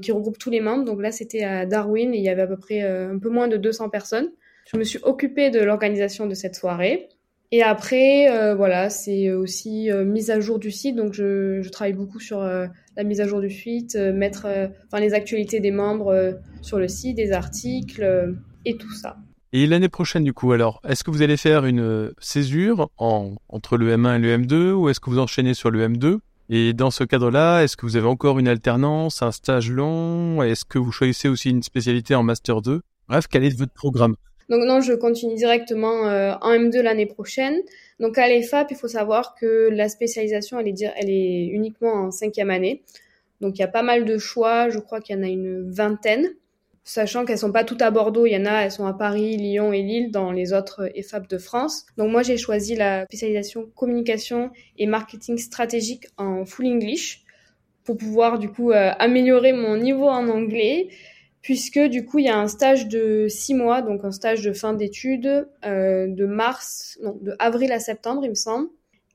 qui 0.00 0.12
regroupe 0.12 0.38
tous 0.38 0.48
les 0.48 0.60
membres. 0.60 0.84
Donc 0.84 1.02
là, 1.02 1.12
c'était 1.12 1.42
à 1.42 1.66
Darwin 1.66 2.14
et 2.14 2.16
il 2.16 2.24
y 2.24 2.30
avait 2.30 2.42
à 2.42 2.46
peu 2.46 2.56
près 2.56 2.80
un 2.80 3.18
peu 3.18 3.28
moins 3.28 3.48
de 3.48 3.58
200 3.58 3.90
personnes. 3.90 4.30
Je 4.72 4.78
me 4.78 4.84
suis 4.84 4.98
occupée 5.02 5.50
de 5.50 5.60
l'organisation 5.60 6.26
de 6.26 6.34
cette 6.34 6.54
soirée. 6.54 7.10
Et 7.52 7.62
après, 7.62 8.30
euh, 8.30 8.54
voilà, 8.54 8.90
c'est 8.90 9.30
aussi 9.30 9.90
euh, 9.90 10.04
mise 10.04 10.30
à 10.30 10.40
jour 10.40 10.58
du 10.58 10.70
site. 10.70 10.96
Donc, 10.96 11.12
je, 11.12 11.68
travaille 11.68 11.92
beaucoup 11.92 12.20
sur 12.20 12.40
euh, 12.40 12.66
la 12.96 13.04
mise 13.04 13.20
à 13.20 13.28
jour 13.28 13.40
du 13.40 13.50
site, 13.50 13.96
mettre 13.96 14.46
les 14.98 15.14
actualités 15.14 15.60
des 15.60 15.70
membres 15.70 16.36
sur 16.62 16.78
le 16.78 16.88
site, 16.88 17.16
des 17.16 17.32
articles 17.32 18.34
et 18.64 18.76
tout 18.76 18.92
ça. 18.92 19.16
Et 19.52 19.66
l'année 19.66 19.88
prochaine, 19.88 20.24
du 20.24 20.32
coup, 20.32 20.52
alors, 20.52 20.80
est-ce 20.88 21.04
que 21.04 21.10
vous 21.10 21.22
allez 21.22 21.36
faire 21.36 21.64
une 21.64 22.12
césure 22.18 22.90
en, 22.96 23.36
entre 23.48 23.76
le 23.76 23.96
M1 23.96 24.16
et 24.16 24.18
le 24.18 24.36
M2 24.36 24.72
ou 24.72 24.88
est-ce 24.88 25.00
que 25.00 25.10
vous 25.10 25.18
enchaînez 25.18 25.54
sur 25.54 25.70
le 25.70 25.86
M2 25.88 26.18
Et 26.50 26.72
dans 26.72 26.90
ce 26.90 27.04
cadre-là, 27.04 27.62
est-ce 27.62 27.76
que 27.76 27.86
vous 27.86 27.96
avez 27.96 28.08
encore 28.08 28.38
une 28.38 28.48
alternance, 28.48 29.22
un 29.22 29.32
stage 29.32 29.70
long? 29.70 30.42
Est-ce 30.42 30.64
que 30.64 30.78
vous 30.78 30.92
choisissez 30.92 31.28
aussi 31.28 31.50
une 31.50 31.62
spécialité 31.62 32.14
en 32.14 32.24
Master 32.24 32.62
2 32.62 32.80
Bref, 33.08 33.26
quel 33.28 33.44
est 33.44 33.56
votre 33.56 33.72
programme? 33.72 34.16
Donc 34.48 34.64
non, 34.64 34.80
je 34.80 34.92
continue 34.92 35.34
directement 35.34 36.08
euh, 36.08 36.34
en 36.40 36.50
M2 36.52 36.80
l'année 36.80 37.06
prochaine. 37.06 37.60
Donc 38.00 38.18
à 38.18 38.28
l'EFAP, 38.28 38.70
il 38.70 38.76
faut 38.76 38.88
savoir 38.88 39.34
que 39.34 39.68
la 39.70 39.88
spécialisation, 39.88 40.58
elle 40.58 40.68
est, 40.68 40.82
elle 40.96 41.10
est 41.10 41.46
uniquement 41.46 41.92
en 41.92 42.10
cinquième 42.10 42.50
année. 42.50 42.82
Donc 43.40 43.56
il 43.56 43.60
y 43.60 43.64
a 43.64 43.68
pas 43.68 43.82
mal 43.82 44.04
de 44.04 44.18
choix, 44.18 44.70
je 44.70 44.78
crois 44.78 45.00
qu'il 45.00 45.16
y 45.16 45.18
en 45.18 45.22
a 45.22 45.28
une 45.28 45.70
vingtaine, 45.70 46.30
sachant 46.84 47.24
qu'elles 47.24 47.38
sont 47.38 47.52
pas 47.52 47.64
toutes 47.64 47.82
à 47.82 47.90
Bordeaux, 47.90 48.26
il 48.26 48.32
y 48.32 48.36
en 48.36 48.46
a, 48.46 48.62
elles 48.62 48.70
sont 48.70 48.86
à 48.86 48.92
Paris, 48.92 49.36
Lyon 49.36 49.72
et 49.72 49.82
Lille 49.82 50.10
dans 50.10 50.32
les 50.32 50.52
autres 50.52 50.90
EFAP 50.94 51.28
de 51.28 51.38
France. 51.38 51.86
Donc 51.96 52.10
moi 52.10 52.22
j'ai 52.22 52.36
choisi 52.36 52.74
la 52.76 53.04
spécialisation 53.06 53.66
communication 53.74 54.50
et 54.78 54.86
marketing 54.86 55.38
stratégique 55.38 56.06
en 56.16 56.44
full 56.44 56.66
English 56.66 57.22
pour 57.84 57.96
pouvoir 57.96 58.38
du 58.38 58.48
coup 58.48 58.72
euh, 58.72 58.92
améliorer 58.98 59.52
mon 59.52 59.76
niveau 59.76 60.08
en 60.08 60.28
anglais 60.28 60.88
puisque 61.44 61.78
du 61.78 62.06
coup 62.06 62.18
il 62.18 62.24
y 62.24 62.30
a 62.30 62.38
un 62.38 62.48
stage 62.48 62.88
de 62.88 63.26
six 63.28 63.54
mois, 63.54 63.82
donc 63.82 64.02
un 64.02 64.10
stage 64.10 64.42
de 64.42 64.52
fin 64.52 64.72
d'études 64.72 65.46
euh, 65.64 66.06
de 66.08 66.26
mars, 66.26 66.98
non, 67.02 67.18
de 67.20 67.36
avril 67.38 67.70
à 67.70 67.78
septembre 67.78 68.22
il 68.24 68.30
me 68.30 68.34
semble. 68.34 68.68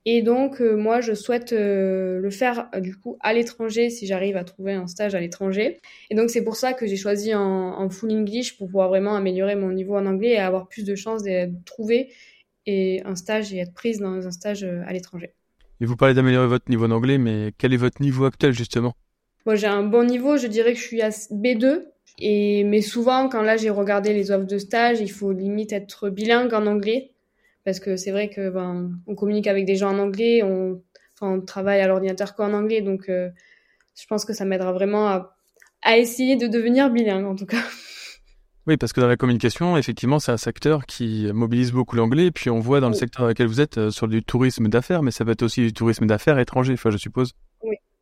Et 0.05 0.21
donc 0.21 0.61
euh, 0.61 0.77
moi 0.77 1.01
je 1.01 1.13
souhaite 1.13 1.53
euh, 1.53 2.19
le 2.19 2.29
faire 2.29 2.69
du 2.77 2.95
coup 2.95 3.17
à 3.19 3.33
l'étranger 3.33 3.89
si 3.89 4.05
j'arrive 4.05 4.37
à 4.37 4.43
trouver 4.43 4.73
un 4.73 4.85
stage 4.85 5.15
à 5.15 5.19
l'étranger. 5.19 5.79
Et 6.11 6.15
donc 6.15 6.29
c'est 6.29 6.43
pour 6.43 6.55
ça 6.55 6.73
que 6.73 6.85
j'ai 6.85 6.97
choisi 6.97 7.33
en, 7.33 7.41
en, 7.41 7.89
full 7.89 8.11
English 8.11 8.57
pour 8.57 8.67
pouvoir 8.67 8.89
vraiment 8.89 9.15
améliorer 9.15 9.55
mon 9.55 9.71
niveau 9.71 9.97
en 9.97 10.05
anglais 10.05 10.33
et 10.33 10.37
avoir 10.37 10.67
plus 10.67 10.85
de 10.85 10.93
chances 10.93 11.23
de 11.23 11.49
trouver 11.65 12.13
et 12.67 13.01
un 13.05 13.15
stage 13.15 13.51
et 13.55 13.57
être 13.57 13.73
prise 13.73 13.99
dans 13.99 14.27
un 14.27 14.31
stage 14.31 14.63
à 14.63 14.93
l'étranger. 14.93 15.33
Et 15.81 15.85
vous 15.85 15.95
parlez 15.95 16.13
d'améliorer 16.13 16.47
votre 16.47 16.69
niveau 16.69 16.85
en 16.85 16.91
anglais, 16.91 17.17
mais 17.17 17.53
quel 17.57 17.73
est 17.73 17.77
votre 17.77 18.03
niveau 18.03 18.25
actuel 18.25 18.53
justement? 18.53 18.93
Moi 19.47 19.55
j'ai 19.55 19.67
un 19.67 19.83
bon 19.83 20.05
niveau, 20.05 20.37
je 20.37 20.45
dirais 20.45 20.73
que 20.73 20.79
je 20.79 20.85
suis 20.85 21.01
à 21.01 21.09
B2 21.09 21.85
et, 22.19 22.63
mais 22.63 22.81
souvent, 22.81 23.29
quand 23.29 23.41
là 23.41 23.57
j'ai 23.57 23.69
regardé 23.69 24.13
les 24.13 24.31
offres 24.31 24.45
de 24.45 24.57
stage, 24.57 24.99
il 24.99 25.11
faut 25.11 25.31
limite 25.31 25.73
être 25.73 26.09
bilingue 26.09 26.53
en 26.53 26.65
anglais. 26.65 27.13
Parce 27.65 27.79
que 27.79 27.97
c'est 27.97 28.11
vrai 28.11 28.29
que 28.29 28.49
ben, 28.49 28.91
on 29.07 29.15
communique 29.15 29.47
avec 29.47 29.65
des 29.65 29.75
gens 29.75 29.91
en 29.91 29.99
anglais, 29.99 30.41
on, 30.43 30.81
enfin, 31.15 31.33
on 31.33 31.41
travaille 31.41 31.81
à 31.81 31.87
l'ordinateur 31.87 32.35
qu'en 32.35 32.53
anglais. 32.53 32.81
Donc 32.81 33.09
euh, 33.09 33.29
je 33.99 34.05
pense 34.07 34.25
que 34.25 34.33
ça 34.33 34.45
m'aidera 34.45 34.71
vraiment 34.71 35.07
à, 35.07 35.35
à 35.81 35.97
essayer 35.97 36.35
de 36.35 36.47
devenir 36.47 36.89
bilingue 36.89 37.25
en 37.25 37.35
tout 37.35 37.45
cas. 37.45 37.63
Oui, 38.67 38.77
parce 38.77 38.93
que 38.93 39.01
dans 39.01 39.07
la 39.07 39.17
communication, 39.17 39.77
effectivement, 39.77 40.19
c'est 40.19 40.31
un 40.31 40.37
secteur 40.37 40.85
qui 40.85 41.29
mobilise 41.33 41.71
beaucoup 41.71 41.95
l'anglais. 41.95 42.29
Puis 42.31 42.49
on 42.49 42.59
voit 42.59 42.79
dans 42.79 42.89
le 42.89 42.93
secteur 42.93 43.23
dans 43.23 43.29
lequel 43.29 43.47
vous 43.47 43.61
êtes 43.61 43.77
euh, 43.77 43.89
sur 43.89 44.07
du 44.07 44.23
tourisme 44.23 44.67
d'affaires, 44.67 45.01
mais 45.01 45.11
ça 45.11 45.25
peut 45.25 45.31
être 45.31 45.43
aussi 45.43 45.61
du 45.61 45.73
tourisme 45.73 46.05
d'affaires 46.05 46.37
étranger, 46.37 46.73
enfin, 46.73 46.91
je 46.91 46.97
suppose. 46.97 47.33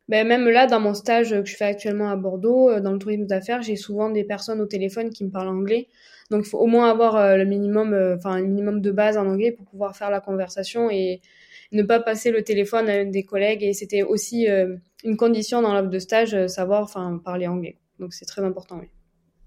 Ben, 0.08 0.26
même 0.26 0.48
là, 0.48 0.66
dans 0.66 0.80
mon 0.80 0.94
stage 0.94 1.30
que 1.30 1.44
je 1.44 1.54
fais 1.54 1.66
actuellement 1.66 2.08
à 2.08 2.16
Bordeaux, 2.16 2.70
euh, 2.70 2.80
dans 2.80 2.92
le 2.92 2.98
tourisme 2.98 3.26
d'affaires, 3.26 3.60
j'ai 3.60 3.76
souvent 3.76 4.08
des 4.08 4.24
personnes 4.24 4.60
au 4.60 4.66
téléphone 4.66 5.10
qui 5.10 5.24
me 5.24 5.30
parlent 5.30 5.48
anglais. 5.48 5.88
Donc, 6.30 6.44
il 6.46 6.48
faut 6.48 6.58
au 6.58 6.66
moins 6.66 6.90
avoir 6.90 7.16
euh, 7.16 7.36
le 7.36 7.44
minimum, 7.44 7.92
euh, 7.92 8.16
enfin, 8.16 8.32
un 8.32 8.40
minimum 8.40 8.80
de 8.80 8.90
base 8.90 9.18
en 9.18 9.26
anglais 9.26 9.52
pour 9.52 9.66
pouvoir 9.66 9.96
faire 9.96 10.10
la 10.10 10.20
conversation 10.20 10.90
et 10.90 11.20
ne 11.72 11.82
pas 11.82 12.00
passer 12.00 12.30
le 12.30 12.42
téléphone 12.42 12.88
à 12.88 13.04
des 13.04 13.22
collègues. 13.22 13.62
Et 13.62 13.74
c'était 13.74 14.02
aussi 14.02 14.46
une 15.04 15.16
condition 15.18 15.60
dans 15.60 15.74
l'offre 15.74 15.90
de 15.90 15.98
stage, 15.98 16.46
savoir, 16.46 16.84
enfin, 16.84 17.20
parler 17.22 17.46
anglais. 17.46 17.76
Donc, 17.98 18.14
c'est 18.14 18.24
très 18.24 18.42
important. 18.42 18.80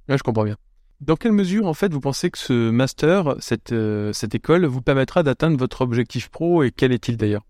Là, 0.08 0.18
je 0.18 0.22
comprends 0.22 0.44
bien. 0.44 0.58
Dans 1.00 1.16
quelle 1.16 1.32
mesure, 1.32 1.66
en 1.66 1.74
fait, 1.74 1.92
vous 1.92 2.00
pensez 2.00 2.30
que 2.30 2.38
ce 2.38 2.70
master, 2.70 3.38
cette 3.40 4.36
école, 4.36 4.66
vous 4.66 4.82
permettra 4.82 5.24
d'atteindre 5.24 5.58
votre 5.58 5.82
objectif 5.82 6.30
pro 6.30 6.62
et 6.62 6.70
quel 6.70 6.92
est-il 6.92 7.18
d'ailleurs? 7.18 7.42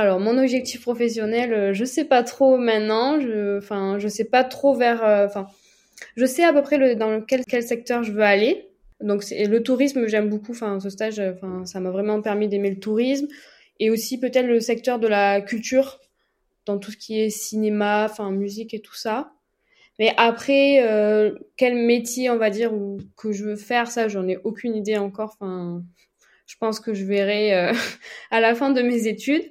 Alors 0.00 0.20
mon 0.20 0.38
objectif 0.38 0.80
professionnel, 0.82 1.52
euh, 1.52 1.74
je 1.74 1.84
sais 1.84 2.04
pas 2.04 2.22
trop 2.22 2.56
maintenant. 2.56 3.20
Je, 3.20 3.58
enfin, 3.58 3.98
je 3.98 4.08
sais 4.08 4.24
pas 4.24 4.44
trop 4.44 4.74
vers. 4.74 5.04
Euh, 5.04 5.26
enfin, 5.26 5.46
je 6.16 6.24
sais 6.24 6.44
à 6.44 6.52
peu 6.52 6.62
près 6.62 6.96
dans 6.96 7.20
quel, 7.22 7.44
secteur 7.62 8.02
je 8.02 8.12
veux 8.12 8.22
aller. 8.22 8.68
Donc 9.00 9.24
le 9.30 9.58
tourisme, 9.60 10.06
j'aime 10.06 10.28
beaucoup. 10.28 10.54
Ce 10.54 10.90
stage, 10.90 11.18
euh, 11.20 11.32
ça 11.64 11.80
m'a 11.80 11.90
vraiment 11.90 12.20
permis 12.20 12.48
d'aimer 12.48 12.70
le 12.70 12.80
tourisme 12.80 13.28
et 13.78 13.90
aussi 13.90 14.18
peut-être 14.18 14.46
le 14.46 14.60
secteur 14.60 14.98
de 14.98 15.08
la 15.08 15.40
culture, 15.40 16.00
dans 16.66 16.78
tout 16.78 16.90
ce 16.90 16.96
qui 16.96 17.20
est 17.20 17.30
cinéma, 17.30 18.12
musique 18.30 18.74
et 18.74 18.80
tout 18.80 18.94
ça. 18.94 19.32
Mais 19.98 20.12
après, 20.16 20.82
quel 21.56 21.76
métier 21.76 22.30
on 22.30 22.36
va 22.36 22.50
dire 22.50 22.74
ou 22.74 22.98
que 23.16 23.32
je 23.32 23.44
veux 23.44 23.56
faire, 23.56 23.90
ça, 23.90 24.08
j'en 24.08 24.26
ai 24.28 24.38
aucune 24.44 24.76
idée 24.76 24.96
encore. 24.98 25.36
Enfin, 25.40 25.82
je 26.46 26.56
pense 26.58 26.80
que 26.80 26.92
je 26.92 27.04
verrai 27.04 27.52
à 28.30 28.40
la 28.40 28.54
fin 28.54 28.70
de 28.70 28.82
mes 28.82 29.06
études. 29.06 29.50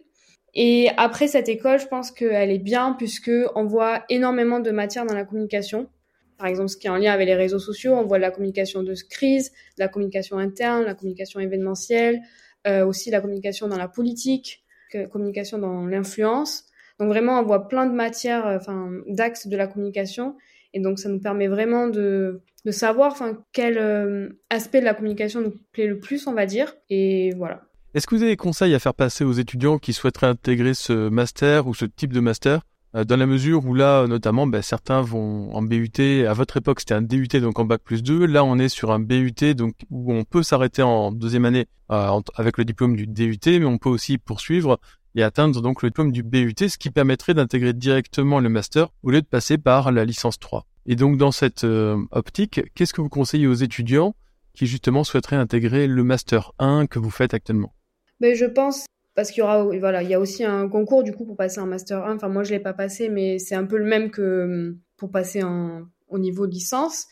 Et 0.54 0.90
après 0.98 1.28
cette 1.28 1.50
école, 1.50 1.80
je 1.80 1.88
pense 1.88 2.12
qu'elle 2.12 2.52
est 2.52 2.60
bien 2.60 2.94
puisque 2.98 3.32
on 3.56 3.66
voit 3.66 4.04
énormément 4.10 4.60
de 4.60 4.72
matière 4.72 5.06
dans 5.06 5.14
la 5.14 5.26
communication. 5.26 5.90
Par 6.38 6.48
exemple, 6.48 6.70
ce 6.70 6.78
qui 6.78 6.88
est 6.88 6.90
en 6.90 6.96
lien 6.98 7.12
avec 7.12 7.28
les 7.28 7.36
réseaux 7.36 7.60
sociaux, 7.60 7.94
on 7.94 8.06
voit 8.06 8.18
la 8.18 8.32
communication 8.32 8.82
de 8.82 8.96
crise, 9.10 9.52
la 9.78 9.90
communication 9.90 10.38
interne, 10.38 10.86
la 10.86 10.96
communication 10.96 11.40
événementielle, 11.42 12.22
euh, 12.66 12.86
aussi 12.86 13.12
la 13.12 13.20
communication 13.22 13.68
dans 13.68 13.78
la 13.78 13.90
politique, 13.90 14.64
la 14.94 15.06
communication 15.08 15.58
dans 15.58 15.86
l'influence. 15.86 16.66
Donc 17.00 17.10
vraiment, 17.10 17.40
on 17.40 17.44
voit 17.44 17.68
plein 17.68 17.86
de 17.86 17.94
matières, 17.94 18.48
euh, 18.48 18.58
enfin 18.58 18.92
d'axes 19.08 19.48
de 19.48 19.58
la 19.58 19.68
communication, 19.68 20.36
et 20.74 20.80
donc 20.80 21.00
ça 21.00 21.10
nous 21.10 21.20
permet 21.20 21.48
vraiment 21.48 21.88
de, 21.88 22.42
de 22.66 22.72
savoir, 22.72 23.12
enfin 23.12 23.44
quel 23.52 23.78
euh, 23.78 24.30
aspect 24.50 24.80
de 24.80 24.86
la 24.86 24.94
communication 24.94 25.42
nous 25.42 25.54
plaît 25.72 25.88
le 25.88 26.00
plus, 26.00 26.28
on 26.28 26.34
va 26.34 26.46
dire. 26.46 26.76
Et 26.90 27.34
voilà. 27.36 27.69
Est-ce 27.96 28.06
que 28.06 28.14
vous 28.14 28.22
avez 28.22 28.34
des 28.34 28.38
conseils 28.38 28.76
à 28.76 28.80
faire 28.80 28.94
passer 28.94 29.24
aux 29.24 29.32
étudiants 29.32 29.80
qui 29.80 29.94
souhaiteraient 29.94 30.28
intégrer 30.28 30.76
ce 30.76 31.10
master 31.10 31.66
ou 31.66 31.74
ce 31.74 31.86
type 31.86 32.14
de 32.14 32.20
master 32.20 32.62
euh, 32.96 33.04
dans 33.04 33.18
la 33.18 33.26
mesure 33.26 33.66
où 33.66 33.74
là, 33.74 34.06
notamment, 34.06 34.46
ben, 34.46 34.62
certains 34.62 35.02
vont 35.02 35.52
en 35.56 35.64
BUT. 35.64 36.00
À 36.28 36.34
votre 36.34 36.58
époque, 36.58 36.82
c'était 36.82 36.94
un 36.94 37.02
DUT, 37.02 37.28
donc 37.42 37.58
en 37.58 37.66
bac 37.66 37.82
plus 37.84 38.04
2. 38.04 38.28
Là, 38.28 38.44
on 38.44 38.60
est 38.60 38.70
sur 38.70 38.92
un 38.92 39.00
BUT, 39.00 39.56
donc 39.56 39.74
où 39.90 40.14
on 40.14 40.24
peut 40.24 40.44
s'arrêter 40.44 40.84
en 40.84 41.12
deuxième 41.12 41.46
année 41.46 41.66
euh, 41.92 42.22
avec 42.36 42.60
le 42.60 42.66
diplôme 42.66 42.96
du 42.96 43.08
DUT, 43.08 43.40
mais 43.46 43.66
on 43.66 43.80
peut 43.80 43.90
aussi 43.90 44.20
poursuivre 44.20 44.80
et 45.16 45.24
atteindre 45.24 45.60
donc 45.60 45.82
le 45.82 45.90
diplôme 45.90 46.12
du 46.12 46.22
BUT, 46.22 46.54
ce 46.60 46.78
qui 46.78 46.92
permettrait 46.92 47.34
d'intégrer 47.34 47.74
directement 47.74 48.40
le 48.40 48.50
master 48.50 48.90
au 49.02 49.10
lieu 49.10 49.22
de 49.22 49.28
passer 49.28 49.58
par 49.58 49.92
la 49.92 50.06
licence 50.06 50.38
3. 50.38 50.68
Et 50.86 50.96
donc, 50.96 51.18
dans 51.18 51.32
cette 51.32 51.64
euh, 51.64 51.98
optique, 52.12 52.62
qu'est-ce 52.76 52.94
que 52.94 53.02
vous 53.02 53.10
conseillez 53.10 53.48
aux 53.48 53.54
étudiants 53.54 54.16
qui 54.54 54.68
justement 54.68 55.04
souhaiteraient 55.04 55.38
intégrer 55.38 55.88
le 55.88 56.04
master 56.04 56.52
1 56.60 56.86
que 56.86 57.00
vous 57.00 57.10
faites 57.10 57.34
actuellement? 57.34 57.74
Mais 58.20 58.36
je 58.36 58.46
pense 58.46 58.86
parce 59.16 59.32
qu'il 59.32 59.42
y 59.42 59.44
aura 59.44 59.64
voilà, 59.64 60.04
il 60.04 60.10
y 60.10 60.14
a 60.14 60.20
aussi 60.20 60.44
un 60.44 60.70
concours 60.70 61.04
du 61.04 61.14
coup 61.14 61.26
pour 61.26 61.36
passer 61.36 61.60
un 61.60 61.66
master 61.66 62.06
1. 62.06 62.16
Enfin 62.16 62.30
moi 62.30 62.44
je 62.44 62.52
l'ai 62.52 62.60
pas 62.60 62.74
passé 62.74 63.10
mais 63.10 63.40
c'est 63.40 63.56
un 63.56 63.66
peu 63.66 63.78
le 63.78 63.86
même 63.86 64.12
que 64.12 64.76
pour 64.98 65.12
passer 65.12 65.44
en, 65.44 65.84
au 66.10 66.20
niveau 66.20 66.46
licence. 66.46 67.08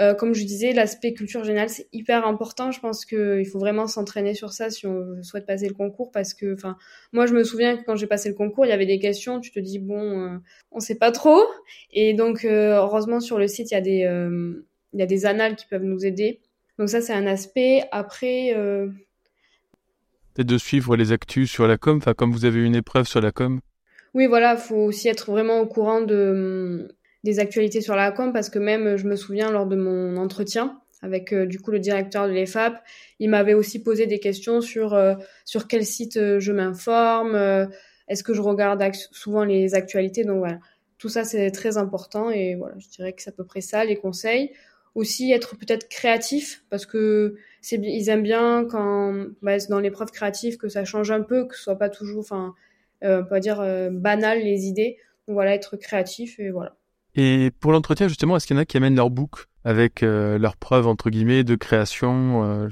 Euh, 0.00 0.14
comme 0.14 0.32
je 0.32 0.44
disais, 0.44 0.72
l'aspect 0.72 1.12
culture 1.12 1.42
générale, 1.42 1.70
c'est 1.70 1.88
hyper 1.92 2.24
important. 2.24 2.70
Je 2.70 2.78
pense 2.78 3.04
qu'il 3.04 3.44
faut 3.46 3.58
vraiment 3.58 3.88
s'entraîner 3.88 4.32
sur 4.32 4.52
ça 4.52 4.70
si 4.70 4.86
on 4.86 5.20
souhaite 5.24 5.44
passer 5.44 5.66
le 5.66 5.74
concours 5.74 6.12
parce 6.12 6.34
que, 6.34 6.54
enfin, 6.54 6.76
moi, 7.12 7.26
je 7.26 7.34
me 7.34 7.42
souviens 7.42 7.76
que 7.76 7.82
quand 7.84 7.96
j'ai 7.96 8.06
passé 8.06 8.28
le 8.28 8.36
concours, 8.36 8.64
il 8.64 8.68
y 8.68 8.72
avait 8.72 8.86
des 8.86 9.00
questions, 9.00 9.40
tu 9.40 9.50
te 9.50 9.58
dis, 9.58 9.80
bon, 9.80 10.00
euh, 10.00 10.38
on 10.70 10.78
sait 10.78 10.94
pas 10.94 11.10
trop. 11.10 11.42
Et 11.92 12.14
donc, 12.14 12.44
euh, 12.44 12.76
heureusement, 12.76 13.18
sur 13.18 13.38
le 13.38 13.48
site, 13.48 13.72
il 13.72 13.74
y 13.74 13.76
a 13.76 13.80
des, 13.80 14.04
euh, 14.04 14.64
il 14.92 15.00
y 15.00 15.02
a 15.02 15.06
des 15.06 15.26
annales 15.26 15.56
qui 15.56 15.66
peuvent 15.66 15.82
nous 15.82 16.06
aider. 16.06 16.40
Donc 16.78 16.88
ça, 16.88 17.00
c'est 17.00 17.12
un 17.12 17.26
aspect. 17.26 17.82
Après, 17.90 18.54
peut-être 20.38 20.48
de 20.48 20.58
suivre 20.58 20.96
les 20.96 21.10
actus 21.10 21.50
sur 21.50 21.66
la 21.66 21.78
com, 21.78 21.96
enfin, 21.96 22.14
comme 22.14 22.30
vous 22.30 22.44
avez 22.44 22.64
une 22.64 22.76
épreuve 22.76 23.08
sur 23.08 23.20
la 23.20 23.32
com. 23.32 23.60
Oui, 24.14 24.26
voilà, 24.26 24.56
faut 24.56 24.76
aussi 24.76 25.08
être 25.08 25.32
vraiment 25.32 25.58
au 25.58 25.66
courant 25.66 26.00
de 26.00 26.94
des 27.24 27.40
actualités 27.40 27.80
sur 27.80 27.96
la 27.96 28.12
com 28.12 28.32
parce 28.32 28.48
que 28.48 28.60
même 28.60 28.96
je 28.96 29.08
me 29.08 29.16
souviens 29.16 29.50
lors 29.50 29.66
de 29.66 29.74
mon 29.74 30.16
entretien 30.16 30.80
avec 31.02 31.32
euh, 31.32 31.46
du 31.46 31.58
coup 31.58 31.72
le 31.72 31.80
directeur 31.80 32.28
de 32.28 32.32
l'EFAP, 32.32 32.80
il 33.18 33.30
m'avait 33.30 33.54
aussi 33.54 33.82
posé 33.82 34.06
des 34.06 34.20
questions 34.20 34.60
sur 34.60 34.94
euh, 34.94 35.16
sur 35.44 35.66
quel 35.66 35.84
site 35.84 36.16
euh, 36.16 36.38
je 36.38 36.52
m'informe, 36.52 37.34
est-ce 38.06 38.22
que 38.22 38.32
je 38.32 38.40
regarde 38.40 38.80
souvent 39.10 39.42
les 39.42 39.74
actualités 39.74 40.22
donc 40.22 40.38
voilà. 40.38 40.60
Tout 40.98 41.08
ça 41.08 41.24
c'est 41.24 41.50
très 41.50 41.76
important 41.76 42.30
et 42.30 42.54
voilà, 42.54 42.76
je 42.78 42.88
dirais 42.88 43.12
que 43.12 43.22
c'est 43.22 43.30
à 43.30 43.32
peu 43.32 43.44
près 43.44 43.60
ça 43.60 43.84
les 43.84 43.96
conseils. 43.96 44.52
Aussi 44.94 45.32
être 45.32 45.56
peut-être 45.56 45.88
créatif 45.88 46.64
parce 46.70 46.86
que 46.86 47.36
c'est 47.60 47.76
ils 47.76 48.08
aiment 48.08 48.22
bien 48.22 48.66
quand 48.68 49.26
bah, 49.42 49.58
dans 49.68 49.80
l'épreuve 49.80 50.10
créative 50.10 50.56
que 50.56 50.68
ça 50.68 50.84
change 50.84 51.10
un 51.10 51.22
peu, 51.22 51.46
que 51.46 51.56
ce 51.56 51.62
soit 51.62 51.78
pas 51.78 51.88
toujours 51.88 52.20
enfin 52.20 52.54
on 53.02 53.24
peut 53.24 53.40
dire 53.40 53.58
banal 53.92 54.42
les 54.42 54.66
idées. 54.66 54.96
Donc 55.26 55.34
voilà, 55.34 55.54
être 55.54 55.76
créatif 55.76 56.40
et 56.40 56.50
voilà. 56.50 56.74
Et 57.14 57.50
pour 57.60 57.72
l'entretien, 57.72 58.08
justement, 58.08 58.36
est-ce 58.36 58.46
qu'il 58.46 58.54
y 58.54 58.58
en 58.58 58.62
a 58.62 58.64
qui 58.64 58.76
amènent 58.76 58.94
leur 58.94 59.10
book 59.10 59.46
avec 59.64 60.02
euh, 60.02 60.38
leurs 60.38 60.56
preuves, 60.56 60.86
entre 60.86 61.10
guillemets, 61.10 61.44
de 61.44 61.56
création 61.56 62.44
euh. 62.44 62.68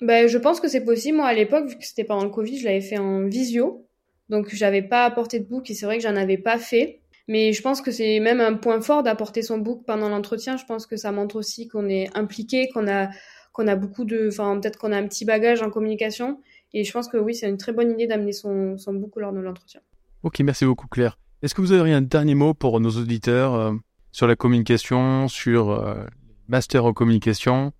Ben, 0.00 0.28
je 0.28 0.38
pense 0.38 0.60
que 0.60 0.68
c'est 0.68 0.84
possible. 0.84 1.18
Moi, 1.18 1.26
à 1.26 1.34
l'époque, 1.34 1.68
vu 1.68 1.76
que 1.76 1.84
c'était 1.84 2.04
pendant 2.04 2.24
le 2.24 2.30
Covid, 2.30 2.58
je 2.58 2.64
l'avais 2.64 2.80
fait 2.80 2.98
en 2.98 3.26
visio. 3.26 3.86
Donc, 4.28 4.48
j'avais 4.54 4.82
pas 4.82 5.04
apporté 5.04 5.40
de 5.40 5.44
book 5.44 5.70
et 5.70 5.74
c'est 5.74 5.86
vrai 5.86 5.98
que 5.98 6.02
j'en 6.02 6.16
avais 6.16 6.38
pas 6.38 6.58
fait. 6.58 7.00
Mais 7.28 7.52
je 7.52 7.60
pense 7.60 7.80
que 7.80 7.90
c'est 7.90 8.20
même 8.20 8.40
un 8.40 8.54
point 8.54 8.80
fort 8.80 9.02
d'apporter 9.02 9.42
son 9.42 9.58
book 9.58 9.84
pendant 9.86 10.08
l'entretien. 10.08 10.56
Je 10.56 10.64
pense 10.64 10.86
que 10.86 10.96
ça 10.96 11.10
montre 11.12 11.36
aussi 11.36 11.66
qu'on 11.68 11.88
est 11.88 12.08
impliqué, 12.16 12.68
qu'on 12.72 12.86
a, 12.88 13.08
qu'on 13.52 13.66
a 13.66 13.74
beaucoup 13.74 14.04
de, 14.04 14.28
enfin, 14.28 14.58
peut-être 14.60 14.78
qu'on 14.78 14.92
a 14.92 14.96
un 14.96 15.06
petit 15.06 15.24
bagage 15.24 15.62
en 15.62 15.70
communication. 15.70 16.40
Et 16.72 16.84
je 16.84 16.92
pense 16.92 17.08
que 17.08 17.16
oui, 17.16 17.34
c'est 17.34 17.48
une 17.48 17.56
très 17.56 17.72
bonne 17.72 17.90
idée 17.90 18.06
d'amener 18.06 18.32
son, 18.32 18.76
son 18.76 18.94
book 18.94 19.14
lors 19.16 19.32
de 19.32 19.40
l'entretien. 19.40 19.80
Ok, 20.22 20.40
merci 20.40 20.64
beaucoup, 20.64 20.86
Claire. 20.88 21.18
Est-ce 21.42 21.54
que 21.54 21.60
vous 21.60 21.72
auriez 21.72 21.94
un 21.94 22.02
dernier 22.02 22.34
mot 22.34 22.54
pour 22.54 22.80
nos 22.80 22.90
auditeurs 22.90 23.54
euh, 23.54 23.72
sur 24.12 24.26
la 24.26 24.36
communication, 24.36 25.28
sur 25.28 25.70
euh, 25.70 26.04
master 26.48 26.84
en 26.84 26.92
communication? 26.92 27.72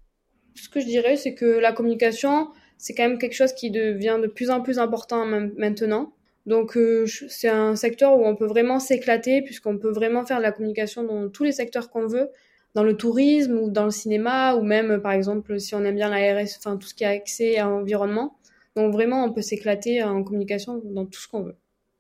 Ce 0.54 0.68
que 0.68 0.80
je 0.80 0.86
dirais, 0.86 1.16
c'est 1.16 1.34
que 1.34 1.44
la 1.44 1.72
communication, 1.72 2.48
c'est 2.78 2.94
quand 2.94 3.08
même 3.08 3.18
quelque 3.18 3.34
chose 3.34 3.52
qui 3.52 3.70
devient 3.70 4.18
de 4.20 4.26
plus 4.26 4.50
en 4.50 4.60
plus 4.60 4.78
important 4.78 5.26
maintenant. 5.26 6.12
Donc 6.46 6.76
euh, 6.76 7.06
c'est 7.28 7.48
un 7.48 7.74
secteur 7.74 8.16
où 8.16 8.24
on 8.24 8.36
peut 8.36 8.46
vraiment 8.46 8.78
s'éclater 8.78 9.42
puisqu'on 9.42 9.78
peut 9.78 9.90
vraiment 9.90 10.24
faire 10.24 10.38
de 10.38 10.42
la 10.42 10.52
communication 10.52 11.02
dans 11.02 11.28
tous 11.28 11.42
les 11.42 11.52
secteurs 11.52 11.90
qu'on 11.90 12.06
veut, 12.06 12.28
dans 12.74 12.84
le 12.84 12.96
tourisme 12.96 13.58
ou 13.58 13.70
dans 13.70 13.84
le 13.84 13.90
cinéma 13.90 14.54
ou 14.54 14.62
même 14.62 15.00
par 15.00 15.12
exemple 15.12 15.58
si 15.58 15.74
on 15.74 15.84
aime 15.84 15.96
bien 15.96 16.08
la 16.08 16.34
RS, 16.34 16.58
enfin 16.58 16.76
tout 16.76 16.86
ce 16.86 16.94
qui 16.94 17.04
a 17.04 17.10
accès 17.10 17.58
à 17.58 17.64
l'environnement. 17.64 18.38
Donc 18.76 18.92
vraiment 18.92 19.24
on 19.24 19.32
peut 19.32 19.42
s'éclater 19.42 20.02
en 20.02 20.22
communication 20.22 20.80
dans 20.84 21.04
tout 21.04 21.20
ce 21.20 21.26
qu'on 21.26 21.42
veut. 21.42 21.56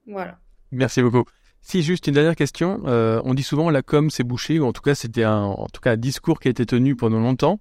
Voilà. 0.06 0.38
Merci 0.70 1.02
beaucoup. 1.02 1.24
Si 1.60 1.82
juste 1.82 2.06
une 2.06 2.14
dernière 2.14 2.36
question, 2.36 2.82
euh, 2.86 3.20
on 3.24 3.34
dit 3.34 3.42
souvent 3.42 3.70
la 3.70 3.82
com 3.82 4.10
c'est 4.10 4.22
bouché, 4.22 4.60
ou 4.60 4.66
en 4.66 4.72
tout 4.72 4.82
cas 4.82 4.94
c'était 4.94 5.24
un 5.24 5.56
discours 5.96 6.38
qui 6.38 6.46
a 6.46 6.52
été 6.52 6.64
tenu 6.64 6.94
pendant 6.94 7.18
longtemps. 7.18 7.58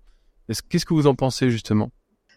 Qu'est-ce 0.69 0.85
que 0.85 0.93
vous 0.93 1.07
en 1.07 1.15
pensez 1.15 1.49
justement? 1.49 1.89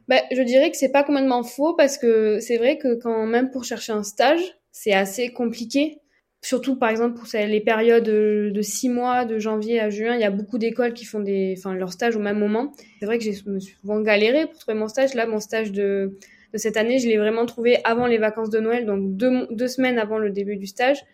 Ben, 0.08 0.20
je 0.32 0.42
dirais 0.42 0.70
que 0.70 0.76
c'est 0.76 0.90
pas 0.90 1.04
complètement 1.04 1.42
faux 1.42 1.74
parce 1.74 1.98
que 1.98 2.40
c'est 2.40 2.56
vrai 2.56 2.78
que 2.78 2.94
quand 2.94 3.26
même 3.26 3.50
pour 3.50 3.64
chercher 3.64 3.92
un 3.92 4.02
stage, 4.02 4.40
c'est 4.72 4.92
assez 4.92 5.32
compliqué. 5.32 6.00
Surtout 6.42 6.76
par 6.76 6.88
exemple 6.88 7.18
pour 7.18 7.26
les 7.34 7.60
périodes 7.60 8.04
de 8.04 8.62
six 8.62 8.88
mois, 8.88 9.24
de 9.24 9.38
janvier 9.38 9.80
à 9.80 9.90
juin, 9.90 10.14
il 10.14 10.20
y 10.20 10.24
a 10.24 10.30
beaucoup 10.30 10.56
d'écoles 10.56 10.94
qui 10.94 11.04
font 11.04 11.20
des, 11.20 11.54
enfin 11.58 11.74
leur 11.74 11.92
stage 11.92 12.16
au 12.16 12.20
même 12.20 12.38
moment. 12.38 12.72
C'est 13.00 13.06
vrai 13.06 13.18
que 13.18 13.24
j'ai 13.24 13.32
souvent 13.32 14.00
galéré 14.00 14.46
pour 14.46 14.58
trouver 14.58 14.78
mon 14.78 14.88
stage. 14.88 15.14
Là, 15.14 15.26
mon 15.26 15.40
stage 15.40 15.72
de, 15.72 16.16
de 16.52 16.58
cette 16.58 16.76
année, 16.76 16.98
je 16.98 17.08
l'ai 17.08 17.18
vraiment 17.18 17.44
trouvé 17.44 17.78
avant 17.84 18.06
les 18.06 18.18
vacances 18.18 18.50
de 18.50 18.60
Noël, 18.60 18.86
donc 18.86 19.16
deux, 19.16 19.46
deux 19.50 19.68
semaines 19.68 19.98
avant 19.98 20.18
le 20.18 20.30
début 20.30 20.56
du 20.56 20.66
stage. 20.66 21.04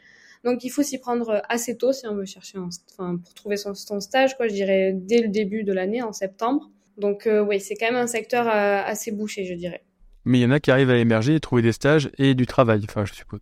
Donc 0.45 0.63
il 0.63 0.69
faut 0.69 0.83
s'y 0.83 0.99
prendre 0.99 1.43
assez 1.49 1.77
tôt 1.77 1.93
si 1.93 2.07
on 2.07 2.15
veut 2.15 2.27
chercher, 2.27 2.59
enfin 2.59 3.17
pour 3.17 3.35
trouver 3.35 3.57
son, 3.57 3.75
stage, 3.75 4.37
quoi. 4.37 4.47
Je 4.47 4.53
dirais 4.53 4.93
dès 4.95 5.21
le 5.21 5.29
début 5.29 5.65
de 5.65 5.73
l'année, 5.73 6.03
en 6.03 6.13
septembre. 6.13 6.71
Donc 6.97 7.27
euh, 7.27 7.41
oui, 7.41 7.61
c'est 7.61 7.75
quand 7.75 7.87
même 7.87 7.97
un 7.97 8.07
secteur 8.07 8.47
euh, 8.47 8.83
assez 8.85 9.11
bouché, 9.11 9.45
je 9.45 9.55
dirais. 9.55 9.83
Mais 10.25 10.39
il 10.39 10.43
y 10.43 10.47
en 10.47 10.51
a 10.51 10.61
qui 10.61 10.71
arrivent 10.71 10.91
à 10.91 10.97
émerger 10.97 11.35
et 11.35 11.41
trouver 11.41 11.63
des 11.63 11.73
stages 11.73 12.11
et 12.19 12.35
du 12.35 12.47
travail, 12.47 12.83
enfin 12.89 13.05
je 13.05 13.13
suppose. 13.13 13.41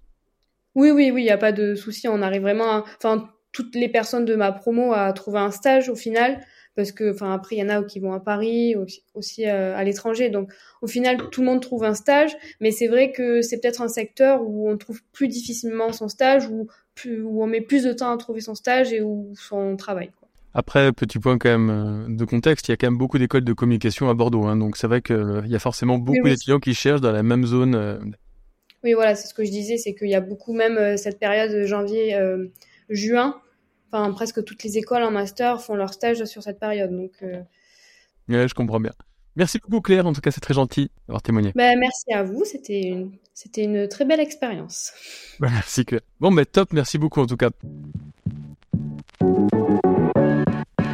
Oui, 0.74 0.90
oui, 0.90 1.10
oui, 1.10 1.22
il 1.22 1.24
n'y 1.24 1.30
a 1.30 1.38
pas 1.38 1.52
de 1.52 1.74
souci. 1.74 2.08
On 2.08 2.22
arrive 2.22 2.42
vraiment, 2.42 2.70
à... 2.70 2.84
enfin 2.96 3.28
toutes 3.52 3.74
les 3.74 3.88
personnes 3.88 4.24
de 4.24 4.34
ma 4.34 4.50
promo 4.50 4.94
à 4.94 5.12
trouver 5.12 5.38
un 5.38 5.50
stage 5.50 5.90
au 5.90 5.94
final 5.94 6.40
parce 6.74 6.90
que 6.90 7.12
enfin 7.12 7.34
après 7.34 7.56
il 7.56 7.58
y 7.58 7.62
en 7.62 7.68
a 7.68 7.84
qui 7.84 8.00
vont 8.00 8.14
à 8.14 8.20
Paris 8.20 8.74
aussi, 9.12 9.44
à 9.44 9.84
l'étranger 9.84 10.30
donc 10.30 10.50
au 10.80 10.86
final 10.86 11.18
tout 11.30 11.42
le 11.42 11.48
monde 11.48 11.60
trouve 11.60 11.84
un 11.84 11.92
stage 11.92 12.34
mais 12.60 12.70
c'est 12.70 12.88
vrai 12.88 13.12
que 13.12 13.42
c'est 13.42 13.60
peut-être 13.60 13.82
un 13.82 13.88
secteur 13.88 14.40
où 14.42 14.70
on 14.70 14.78
trouve 14.78 15.02
plus 15.12 15.28
difficilement 15.28 15.92
son 15.92 16.08
stage 16.08 16.48
ou 16.48 16.66
où 17.06 17.42
on 17.42 17.46
met 17.46 17.60
plus 17.60 17.84
de 17.84 17.92
temps 17.92 18.10
à 18.10 18.16
trouver 18.16 18.40
son 18.40 18.54
stage 18.54 18.92
et 18.92 19.02
où 19.02 19.32
son 19.34 19.76
travail. 19.76 20.10
Après, 20.54 20.92
petit 20.92 21.18
point 21.18 21.38
quand 21.38 21.48
même 21.48 21.70
euh, 21.70 22.16
de 22.16 22.24
contexte, 22.24 22.68
il 22.68 22.72
y 22.72 22.74
a 22.74 22.76
quand 22.76 22.86
même 22.86 22.98
beaucoup 22.98 23.18
d'écoles 23.18 23.44
de 23.44 23.52
communication 23.54 24.10
à 24.10 24.14
Bordeaux, 24.14 24.44
hein, 24.44 24.56
donc 24.56 24.76
c'est 24.76 24.86
vrai 24.86 25.00
qu'il 25.00 25.16
euh, 25.16 25.46
y 25.46 25.56
a 25.56 25.58
forcément 25.58 25.98
beaucoup 25.98 26.28
d'étudiants 26.28 26.60
qui 26.60 26.74
cherchent 26.74 27.00
dans 27.00 27.12
la 27.12 27.22
même 27.22 27.46
zone. 27.46 27.74
Euh. 27.74 27.98
Oui, 28.84 28.92
voilà, 28.92 29.14
c'est 29.14 29.28
ce 29.28 29.34
que 29.34 29.44
je 29.44 29.50
disais, 29.50 29.78
c'est 29.78 29.94
qu'il 29.94 30.08
y 30.08 30.14
a 30.14 30.20
beaucoup 30.20 30.52
même 30.52 30.96
cette 30.98 31.18
période 31.18 31.52
de 31.52 31.62
janvier, 31.62 32.18
juin, 32.88 33.40
enfin 33.90 34.12
presque 34.12 34.44
toutes 34.44 34.64
les 34.64 34.76
écoles 34.76 35.04
en 35.04 35.12
master 35.12 35.62
font 35.62 35.76
leur 35.76 35.92
stage 35.92 36.24
sur 36.24 36.42
cette 36.42 36.58
période, 36.58 36.90
donc. 36.90 37.12
Ouais, 38.28 38.48
je 38.48 38.54
comprends 38.54 38.80
bien. 38.80 38.92
Merci 39.36 39.58
beaucoup 39.58 39.80
Claire, 39.80 40.04
en 40.04 40.12
tout 40.12 40.20
cas 40.20 40.32
c'est 40.32 40.40
très 40.40 40.52
gentil 40.52 40.90
d'avoir 41.06 41.22
témoigné. 41.22 41.52
Ben, 41.54 41.78
merci 41.78 42.12
à 42.12 42.24
vous, 42.24 42.44
c'était 42.44 42.82
une, 42.82 43.12
c'était 43.32 43.62
une 43.62 43.88
très 43.88 44.04
belle 44.04 44.20
expérience. 44.20 44.92
Ben, 45.40 45.48
merci 45.50 45.84
Claire. 45.84 46.02
Bon 46.20 46.32
ben 46.32 46.44
top, 46.44 46.72
merci 46.72 46.98
beaucoup 46.98 47.20
en 47.20 47.26
tout 47.26 47.36
cas. 47.36 47.50